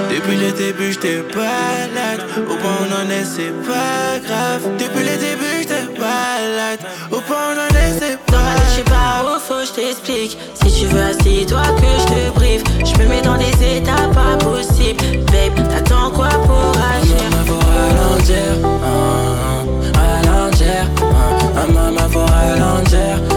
Depuis 0.09 0.37
le 0.37 0.51
début, 0.51 0.91
j'étais 0.91 1.23
balade. 1.33 2.21
Au 2.37 2.55
point 2.55 2.71
où 2.71 2.85
on 2.85 3.05
en 3.05 3.09
est, 3.09 3.25
c'est 3.25 3.51
pas 3.65 4.19
grave. 4.25 4.61
Depuis 4.77 5.03
le 5.03 5.17
début, 5.17 5.61
j'étais 5.61 5.85
balade. 5.99 6.79
Au 7.11 7.19
point 7.21 7.37
où 7.37 7.55
on 7.55 7.59
en 7.59 7.79
est, 7.79 7.99
c'est 7.99 8.17
pas 8.27 8.33
Dans 8.33 8.43
ma 8.43 8.53
tête, 8.55 8.63
je 8.67 8.73
suis 8.73 8.83
pas 8.83 9.23
au 9.25 9.39
faux, 9.39 9.65
je 9.65 9.71
t'explique. 9.71 10.37
Si 10.53 10.81
tu 10.81 10.85
veux, 10.87 11.01
assis-toi 11.01 11.63
que 11.77 11.87
je 11.99 12.05
te 12.13 12.29
brief. 12.35 12.63
Je 12.85 13.01
me 13.01 13.09
mets 13.09 13.21
dans 13.21 13.37
des 13.37 13.77
états 13.77 14.07
pas 14.13 14.37
possibles. 14.37 15.01
Babe, 15.31 15.70
t'attends 16.01 16.15
quoi 16.15 16.29
pour 16.29 16.71
agir? 16.81 17.29
Maman 17.31 17.45
faut 17.45 17.59
ralentir, 17.67 18.51
ah, 18.83 19.63
ralentir, 19.95 20.85
ah, 21.01 21.67
maman 21.71 22.09
faut 22.09 22.25
ralentir, 22.25 23.30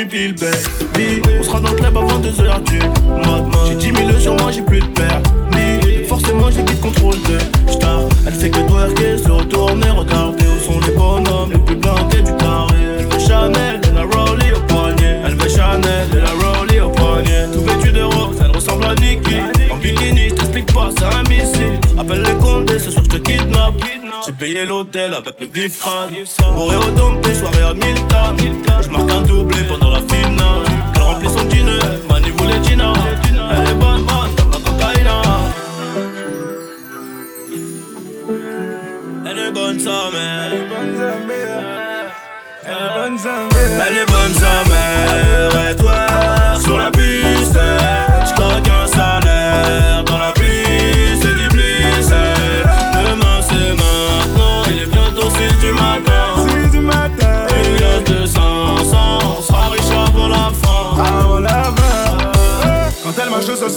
On 0.00 1.42
sera 1.42 1.58
dans 1.58 1.70
le 1.70 1.74
club 1.74 1.96
avant 1.96 2.20
2h 2.20 2.62
du 2.62 2.78
mat 2.78 3.44
J'ai 3.66 3.74
10 3.74 3.98
000 4.06 4.20
sur 4.20 4.34
moi 4.36 4.52
j'ai 4.52 4.62
plus 4.62 4.78
de 4.78 4.86
permis. 4.86 6.04
Forcément 6.08 6.48
j'ai 6.52 6.60
vite 6.62 6.80
contrôle 6.80 7.16
de 7.22 7.72
star. 7.72 8.02
Elle 8.24 8.32
fait 8.32 8.48
que 8.48 8.60
twerker, 8.60 9.18
se 9.18 9.28
retourner, 9.28 9.90
regarder 9.90 10.44
Où 10.44 10.72
sont 10.72 10.78
les 10.86 10.92
bonhommes. 10.94 11.50
Les 11.50 11.58
plus 11.58 11.74
blindés 11.74 12.22
du 12.22 12.36
carré. 12.36 12.76
Elle 13.00 13.06
veut 13.06 13.18
Chanel, 13.18 13.80
de 13.80 13.90
la 13.96 14.02
Rowley 14.02 14.52
au 14.52 14.60
poignet. 14.72 15.20
Elle 15.26 15.34
veut 15.34 15.48
Chanel, 15.48 16.08
de 16.12 16.18
la 16.18 16.30
Rowley 16.30 16.80
au 16.80 16.90
poignet. 16.90 17.48
Tout 17.52 17.62
vêtu 17.62 17.90
de 17.90 18.02
rose, 18.02 18.36
elle 18.40 18.52
ressemble 18.52 18.84
à 18.84 18.94
Nicky 18.94 19.38
En 19.72 19.76
bikini, 19.78 20.28
je 20.28 20.34
t'explique 20.34 20.72
pas, 20.72 20.90
c'est 20.96 21.06
un 21.06 21.22
missile. 21.24 21.80
Appelle 21.98 22.22
les 22.22 22.34
condés, 22.34 22.78
sûr 22.78 22.94
que 22.94 23.02
je 23.02 23.08
te 23.08 23.16
kidnappe. 23.16 23.74
J'ai 24.28 24.32
payé 24.32 24.64
l'hôtel 24.66 25.14
avec 25.14 25.40
le 25.40 25.46
bif 25.46 25.78
crade 25.78 26.10
Bourré 26.54 26.76
au 26.76 26.90
dompé, 26.90 27.27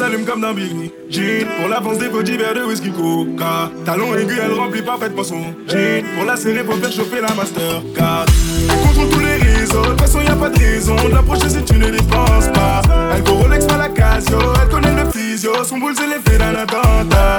s'allume 0.01 0.25
comme 0.25 0.53
Biggie. 0.55 0.91
Jean, 1.09 1.45
pour 1.59 1.69
l'avance 1.69 1.99
des 1.99 2.09
divers 2.23 2.55
de 2.55 2.63
whisky 2.63 2.91
coca. 2.91 3.69
Talon 3.85 4.15
aigu, 4.15 4.33
elle 4.43 4.53
remplit 4.53 4.81
parfaitement 4.81 5.23
son 5.23 5.41
jean 5.67 6.03
Pour 6.15 6.25
la 6.25 6.35
serrer, 6.35 6.63
pour 6.63 6.77
faire 6.77 6.91
chauffer 6.91 7.21
la 7.21 7.33
Mastercard. 7.35 8.25
Elle 8.69 8.87
contrôle 8.87 9.09
tous 9.09 9.19
les 9.19 9.35
réseaux, 9.35 9.81
de 9.83 9.89
toute 9.89 10.01
façon 10.01 10.21
y 10.21 10.27
a 10.27 10.35
pas 10.35 10.49
de 10.49 10.57
raison. 10.57 10.95
De 10.95 11.13
l'approcher 11.13 11.49
si 11.49 11.63
tu 11.63 11.77
ne 11.77 11.89
dépenses 11.91 12.49
pas. 12.51 12.81
Elle 13.13 13.23
go 13.23 13.33
Rolex, 13.33 13.65
pas 13.65 13.77
la 13.77 13.89
Casio, 13.89 14.39
elle 14.61 14.69
connaît 14.69 15.03
le 15.03 15.09
physio. 15.11 15.51
Son 15.63 15.77
boule 15.77 15.93
c'est 15.95 16.07
l'effet 16.07 16.37
d'un 16.39 16.55
attentat. 16.55 17.37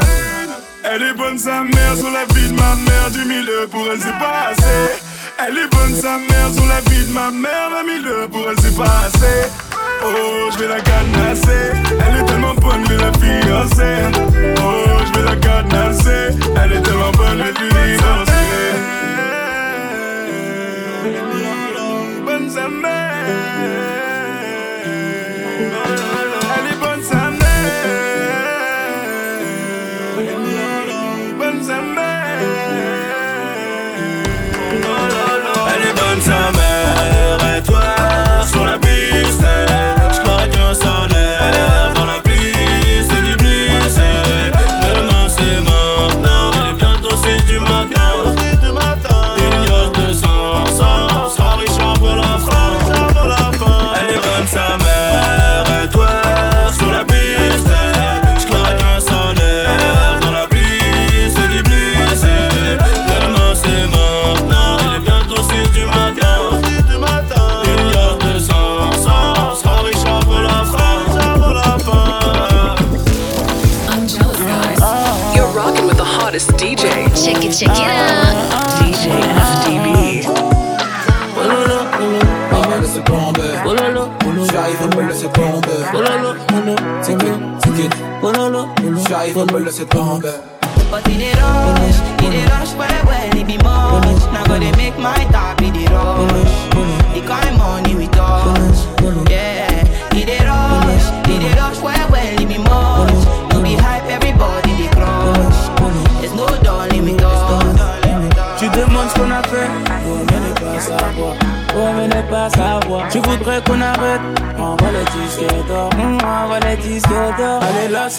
Elle 0.84 1.02
est 1.02 1.14
bonne 1.14 1.38
sa 1.38 1.62
mère 1.62 1.96
sur 1.96 2.10
la 2.10 2.24
vie 2.32 2.48
de 2.48 2.54
ma 2.54 2.76
mère. 2.76 3.10
Du 3.10 3.24
milieu 3.24 3.66
pour 3.70 3.86
elle 3.90 4.00
c'est 4.00 4.18
pas 4.22 4.50
assez. 4.50 5.02
Elle 5.44 5.58
est 5.58 5.70
bonne 5.74 5.94
sa 6.00 6.18
mère 6.18 6.50
sur 6.54 6.66
la 6.66 6.80
vie 6.80 7.06
de 7.06 7.12
ma 7.12 7.30
mère. 7.32 7.70
Du 7.82 7.90
milieu 7.90 8.28
pour 8.30 8.48
elle 8.48 8.60
c'est 8.60 8.76
pas 8.76 9.06
assez 9.06 9.71
Oh, 10.04 10.50
je 10.52 10.58
vais 10.58 10.68
la 10.68 10.80
cadenasser. 10.80 11.72
Elle 12.04 12.20
est 12.20 12.26
tellement 12.26 12.54
bonne, 12.54 12.84
je 12.86 12.94
vais 12.94 13.00
la 13.02 13.12
fiancer. 13.12 14.10
Oh, 14.58 14.84
je 15.06 15.12
vais 15.18 15.24
la 15.24 15.36
cadenasser. 15.36 16.36
Elle 16.62 16.72
est 16.72 16.82
tellement 16.82 17.12
bonne, 17.12 17.44
je 17.58 17.74
vais 17.74 17.96
danser. 17.96 18.32
Bonne 22.24 22.50
sa. 22.50 22.68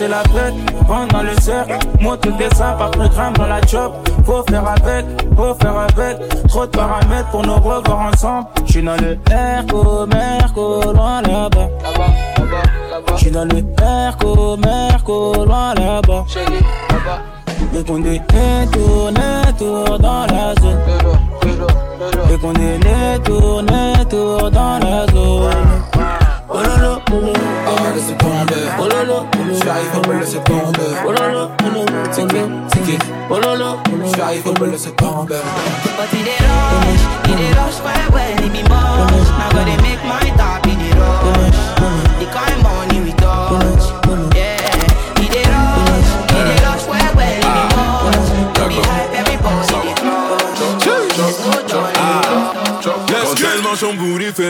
C'est 0.04 0.10
la 0.10 0.20
fête 0.24 0.54
Rentre 0.86 1.14
dans 1.14 1.24
le 1.24 1.34
cercle 1.39 1.78
Monte 2.01 2.26
le 2.26 2.34
dessin 2.34 2.74
par 2.74 2.91
programme 2.91 3.34
dans 3.38 3.47
la 3.47 3.62
chop. 3.66 3.93
Faut 4.26 4.43
faire 4.49 4.68
avec, 4.68 5.06
faut 5.34 5.56
faire 5.56 5.78
avec. 5.78 6.47
Trop 6.49 6.66
de 6.66 6.72
paramètres 6.72 7.30
pour 7.32 7.45
nous 7.45 7.56
revoir 7.56 8.12
ensemble. 8.12 8.47
J'suis 8.66 8.84
dans 8.84 8.97
le 8.97 9.18
Merco, 9.30 10.06
Merco, 10.08 10.93
loin 10.93 11.22
là-bas. 11.22 11.70
J'suis 13.16 13.32
dans 13.32 13.45
le 13.45 13.64
Merco, 13.80 14.58
Merco, 14.58 15.45
loin 15.45 15.74
là-bas. 15.76 16.26
Et 17.74 17.84
qu'on 17.86 18.04
est 18.04 18.22
tour, 18.28 19.14
tour 19.58 19.99
dans 19.99 20.26
la 20.26 20.54
zone. 20.62 20.80
Et 22.30 22.38
qu'on 22.38 22.54
est 22.56 23.24
tour, 23.24 23.64
tour 24.10 24.51
dans 24.51 24.80
la 24.80 25.06
zone. 25.08 25.12
Pololo, 33.30 33.84
But 35.97 36.14
it 36.14 36.28
ain't 36.28 36.41
rush, 36.41 37.30
it 37.30 37.39
ain't 37.39 37.55
rush, 37.55 37.80
where, 37.86 38.11
where, 38.11 38.34
it 38.43 38.51
be 38.51 38.61
more. 38.64 39.05
Now 39.39 39.51
gotta 39.53 39.82
make 39.82 40.03
my 40.05 40.20
thought. 40.38 40.62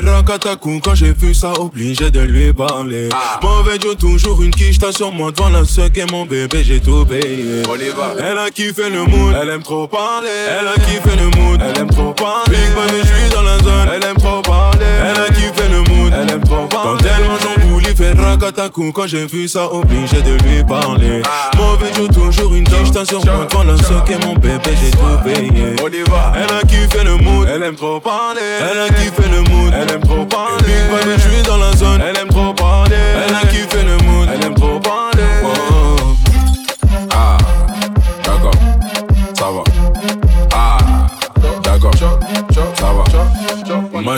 Fait 0.01 0.09
racatacou 0.09 0.79
Quand 0.83 0.95
j'ai 0.95 1.13
vu 1.13 1.33
ça 1.33 1.53
obligé 1.59 2.09
de 2.11 2.21
lui 2.21 2.53
parler. 2.53 3.09
Mauvais 3.41 3.77
Dieu 3.77 3.95
toujours 3.95 4.41
une 4.41 4.51
quiche 4.51 4.79
T'as 4.79 4.91
sur 4.91 5.11
moi 5.11 5.31
devant 5.31 5.49
la 5.49 5.65
seule 5.65 5.91
et 5.95 6.11
mon 6.11 6.25
bébé 6.25 6.63
j'ai 6.63 6.79
tout 6.79 7.05
payé. 7.05 7.63
Elle 8.19 8.37
a 8.37 8.49
kiffé 8.49 8.89
le 8.89 9.05
mood 9.05 9.35
Elle 9.41 9.49
aime 9.49 9.63
trop 9.63 9.87
parler. 9.87 10.29
Elle 10.49 10.67
a 10.67 10.73
kiffé 10.73 11.15
le 11.17 11.25
mood 11.37 11.61
Elle 11.61 11.81
aime 11.81 11.89
trop 11.89 12.13
parler. 12.13 12.43
Big 12.49 13.01
je 13.01 13.07
suis 13.07 13.29
dans 13.33 13.41
la 13.41 13.57
zone 13.59 13.89
Elle 13.95 14.03
aime 14.03 14.17
trop 14.17 14.41
parler. 14.41 14.85
Elle 14.85 15.21
a 15.21 15.27
kiffé 15.27 15.69
le 15.69 15.77
mood 15.79 16.13
Elle 16.13 16.31
aime 16.31 16.43
trop 16.43 16.65
parler. 16.67 17.09
Quand 17.43 17.52
fait 17.95 18.13
racatacou 18.13 18.91
Quand 18.91 19.07
j'ai 19.07 19.25
vu 19.25 19.47
ça 19.47 19.71
obligé 19.71 20.21
de 20.21 20.33
lui 20.43 20.63
parler. 20.63 21.21
Mauvais 21.57 21.91
Dieu 21.91 22.07
toujours 22.07 22.53
une 22.53 22.63
quiche 22.63 22.91
T'as 22.91 23.05
sur 23.05 23.23
moi 23.25 23.47
devant 23.49 23.63
la 23.63 23.77
seule 23.77 24.03
et 24.09 24.25
mon 24.25 24.33
bébé 24.35 24.71
j'ai 24.81 24.91
tout 24.91 25.17
payé 25.23 25.75
Elle 26.35 26.55
a 26.55 26.61
kiffé 26.61 27.03
le 27.03 27.17
mood. 27.17 27.47
Elle 27.53 27.63
aime 27.63 27.75
trop 27.75 27.99
parler. 27.99 28.41
Elle 28.59 28.79
a 28.79 28.89
kiffé 28.89 29.29
le 29.29 29.41
mood. 29.49 29.73
Elle 29.73 29.91
aime 29.91 30.01
trop 30.01 30.25
parler. 30.25 30.63
Big 30.65 31.17
je 31.17 31.21
suis 31.21 31.43
dans 31.43 31.57
la 31.57 31.71
zone. 31.73 32.01
Elle 32.01 32.17
aime 32.17 32.29
trop 32.29 32.53
parler. 32.53 32.95
Elle 33.27 33.35
a 33.35 33.45
kiffé 33.47 33.83
le 33.83 33.97
mood. 34.05 34.29
Elle 34.33 34.45
aime 34.45 34.55
trop 34.55 34.79
parler 34.79 34.82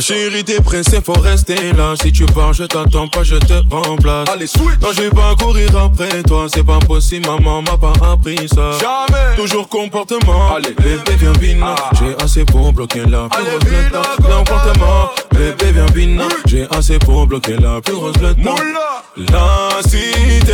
chérie 0.06 0.44
t'es 0.44 0.62
faut 1.04 1.14
rester 1.14 1.74
là. 1.74 1.96
Si 2.02 2.12
tu 2.12 2.26
pars, 2.26 2.54
je 2.54 2.66
t'attends 2.66 3.08
pas, 3.08 3.24
je 3.24 3.38
te 3.38 3.54
remplace. 3.72 4.30
Allez, 4.30 4.46
switch. 4.46 4.80
Non, 4.82 4.90
je 4.96 5.02
vais 5.02 5.10
pas 5.10 5.36
courir 5.36 5.76
après 5.78 6.22
toi, 6.24 6.46
c'est 6.54 6.64
pas 6.64 6.80
possible, 6.80 7.26
maman 7.26 7.64
m'a 7.64 7.78
pas 7.78 7.94
appris 8.12 8.48
ça. 8.48 8.72
Jamais. 8.80 9.36
Toujours 9.36 9.68
comportement. 9.68 10.56
Allez. 10.56 10.74
bébé, 10.74 11.16
viens 11.18 11.32
bina. 11.34 11.76
J'ai 12.00 12.24
assez 12.24 12.46
pour 12.46 12.72
bloquer 12.72 13.06
la 13.06 13.28
plus 13.30 13.90
grosse. 13.90 14.16
Comportement. 14.18 15.10
Bébé, 15.38 15.72
viens 15.74 15.86
bina. 15.88 16.24
J'ai 16.46 16.68
assez 16.72 16.98
pour 17.00 17.28
bloquer 17.28 17.58
la 17.58 17.82
plus 17.82 17.94
grosse 17.94 18.18
lettre. 18.22 18.40
Moula. 18.40 19.04
La 19.18 19.82
cité, 19.82 20.54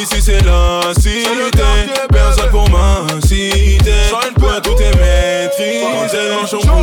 ici 0.00 0.22
c'est 0.22 0.42
la 0.44 0.80
cité. 0.94 1.62
Personne 2.10 2.50
pour 2.50 2.68
m'inciter. 2.70 3.92
Point 4.38 4.60
tout 4.62 4.76
est 4.80 4.96
maîtrisé. 4.96 6.18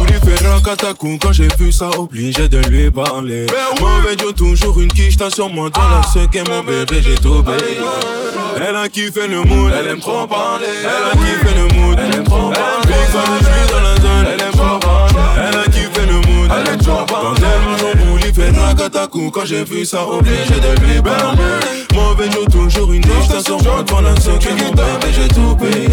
Il 0.10 0.20
fait 0.30 0.48
rakatakou. 0.48 1.18
Quand 1.22 1.32
j'ai 1.32 1.48
vu 1.60 1.72
ça, 1.72 1.90
obligé 1.98 2.48
de 2.48 2.60
lui 2.70 2.92
parler. 2.92 3.48
Mauvais 3.80 4.16
Dieu, 4.16 4.32
toujours 4.34 4.80
une 4.80 4.92
quiche, 4.92 5.18
t'as 5.18 5.30
sur 5.30 5.50
moi 5.50 5.70
dans 5.70 5.90
la 5.90 6.04
seque 6.04 6.48
mon 6.48 6.64
bébé, 6.64 7.02
j'ai 7.02 7.16
tout 7.16 7.44
payé. 7.44 7.78
Elle 8.68 8.76
a 8.76 8.88
kiffé 8.90 9.28
le 9.28 9.42
mood, 9.42 9.72
elle 9.78 9.88
aime 9.88 10.00
trop 10.00 10.26
parler. 10.28 10.66
Elle 10.82 10.88
a 10.88 11.12
kiffé 11.24 11.56
le 11.56 11.68
mood, 11.76 11.98
elle 12.00 12.16
aime 12.16 12.24
trop 12.24 12.50
parler. 12.50 12.94
Fan, 13.12 13.40
je 13.40 13.46
suis 13.46 13.72
dans 13.72 13.82
la 13.82 13.96
zone, 13.96 14.28
elle 14.34 14.42
aime 14.42 14.52
trop 14.52 14.80
parler. 14.80 15.67
Elle 16.50 16.70
a 16.70 16.72
kiffé 16.72 16.72
le 16.72 16.72
mood, 16.72 16.72
elle 16.72 16.74
aime 16.74 16.80
trop 16.80 17.06
parler. 17.06 17.40
Quand 17.40 17.46
elle 17.46 18.08
me 18.08 18.20
il 18.20 18.34
fait 18.34 18.60
rakatakou. 18.60 19.32
Quand 19.32 19.46
j'ai 19.46 19.64
vu 19.64 19.86
ça, 19.86 20.08
obligé 20.08 20.60
de 20.60 20.86
lui 20.86 21.02
parler. 21.02 21.38
Mauvais 21.94 22.30
Dieu, 22.30 22.46
toujours 22.52 22.92
une 22.94 23.02
quiche, 23.02 23.28
t'as 23.30 23.44
sur 23.44 23.62
moi 23.64 23.84
dans 23.84 24.02
la 24.02 24.16
seque 24.16 24.50
mon 24.52 24.72
bébé, 24.72 25.08
j'ai 25.12 25.28
tout 25.28 25.56
payé. 25.56 25.90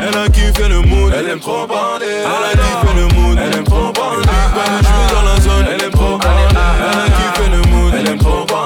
Elle 0.00 0.16
a 0.16 0.28
kiffé 0.28 0.68
le 0.68 0.80
mood, 0.80 1.12
elle 1.16 1.28
aime 1.28 1.40
trop 1.40 1.66
parler. 1.66 2.06
Elle 2.06 2.46
a 2.46 2.62
kiffé 2.62 2.94
le 2.96 3.06
mood, 3.14 3.38
elle 3.42 3.58
aime 3.58 3.64
trop 3.64 3.92
parler. 3.92 4.24
Fan, 4.24 4.80
je 4.80 4.84
suis 4.84 5.14
dans 5.14 5.22
la 5.22 5.40
zone, 5.40 5.66
elle 5.74 5.82
aime 5.84 5.90
trop 5.90 6.18
parler. 6.18 6.42
Elle 6.52 7.00
a 7.00 7.06
kiffé 7.06 7.50
le 7.50 7.70
mood, 7.70 7.94
elle 7.98 8.08
aime 8.08 8.18
trop 8.18 8.44
parler. 8.44 8.64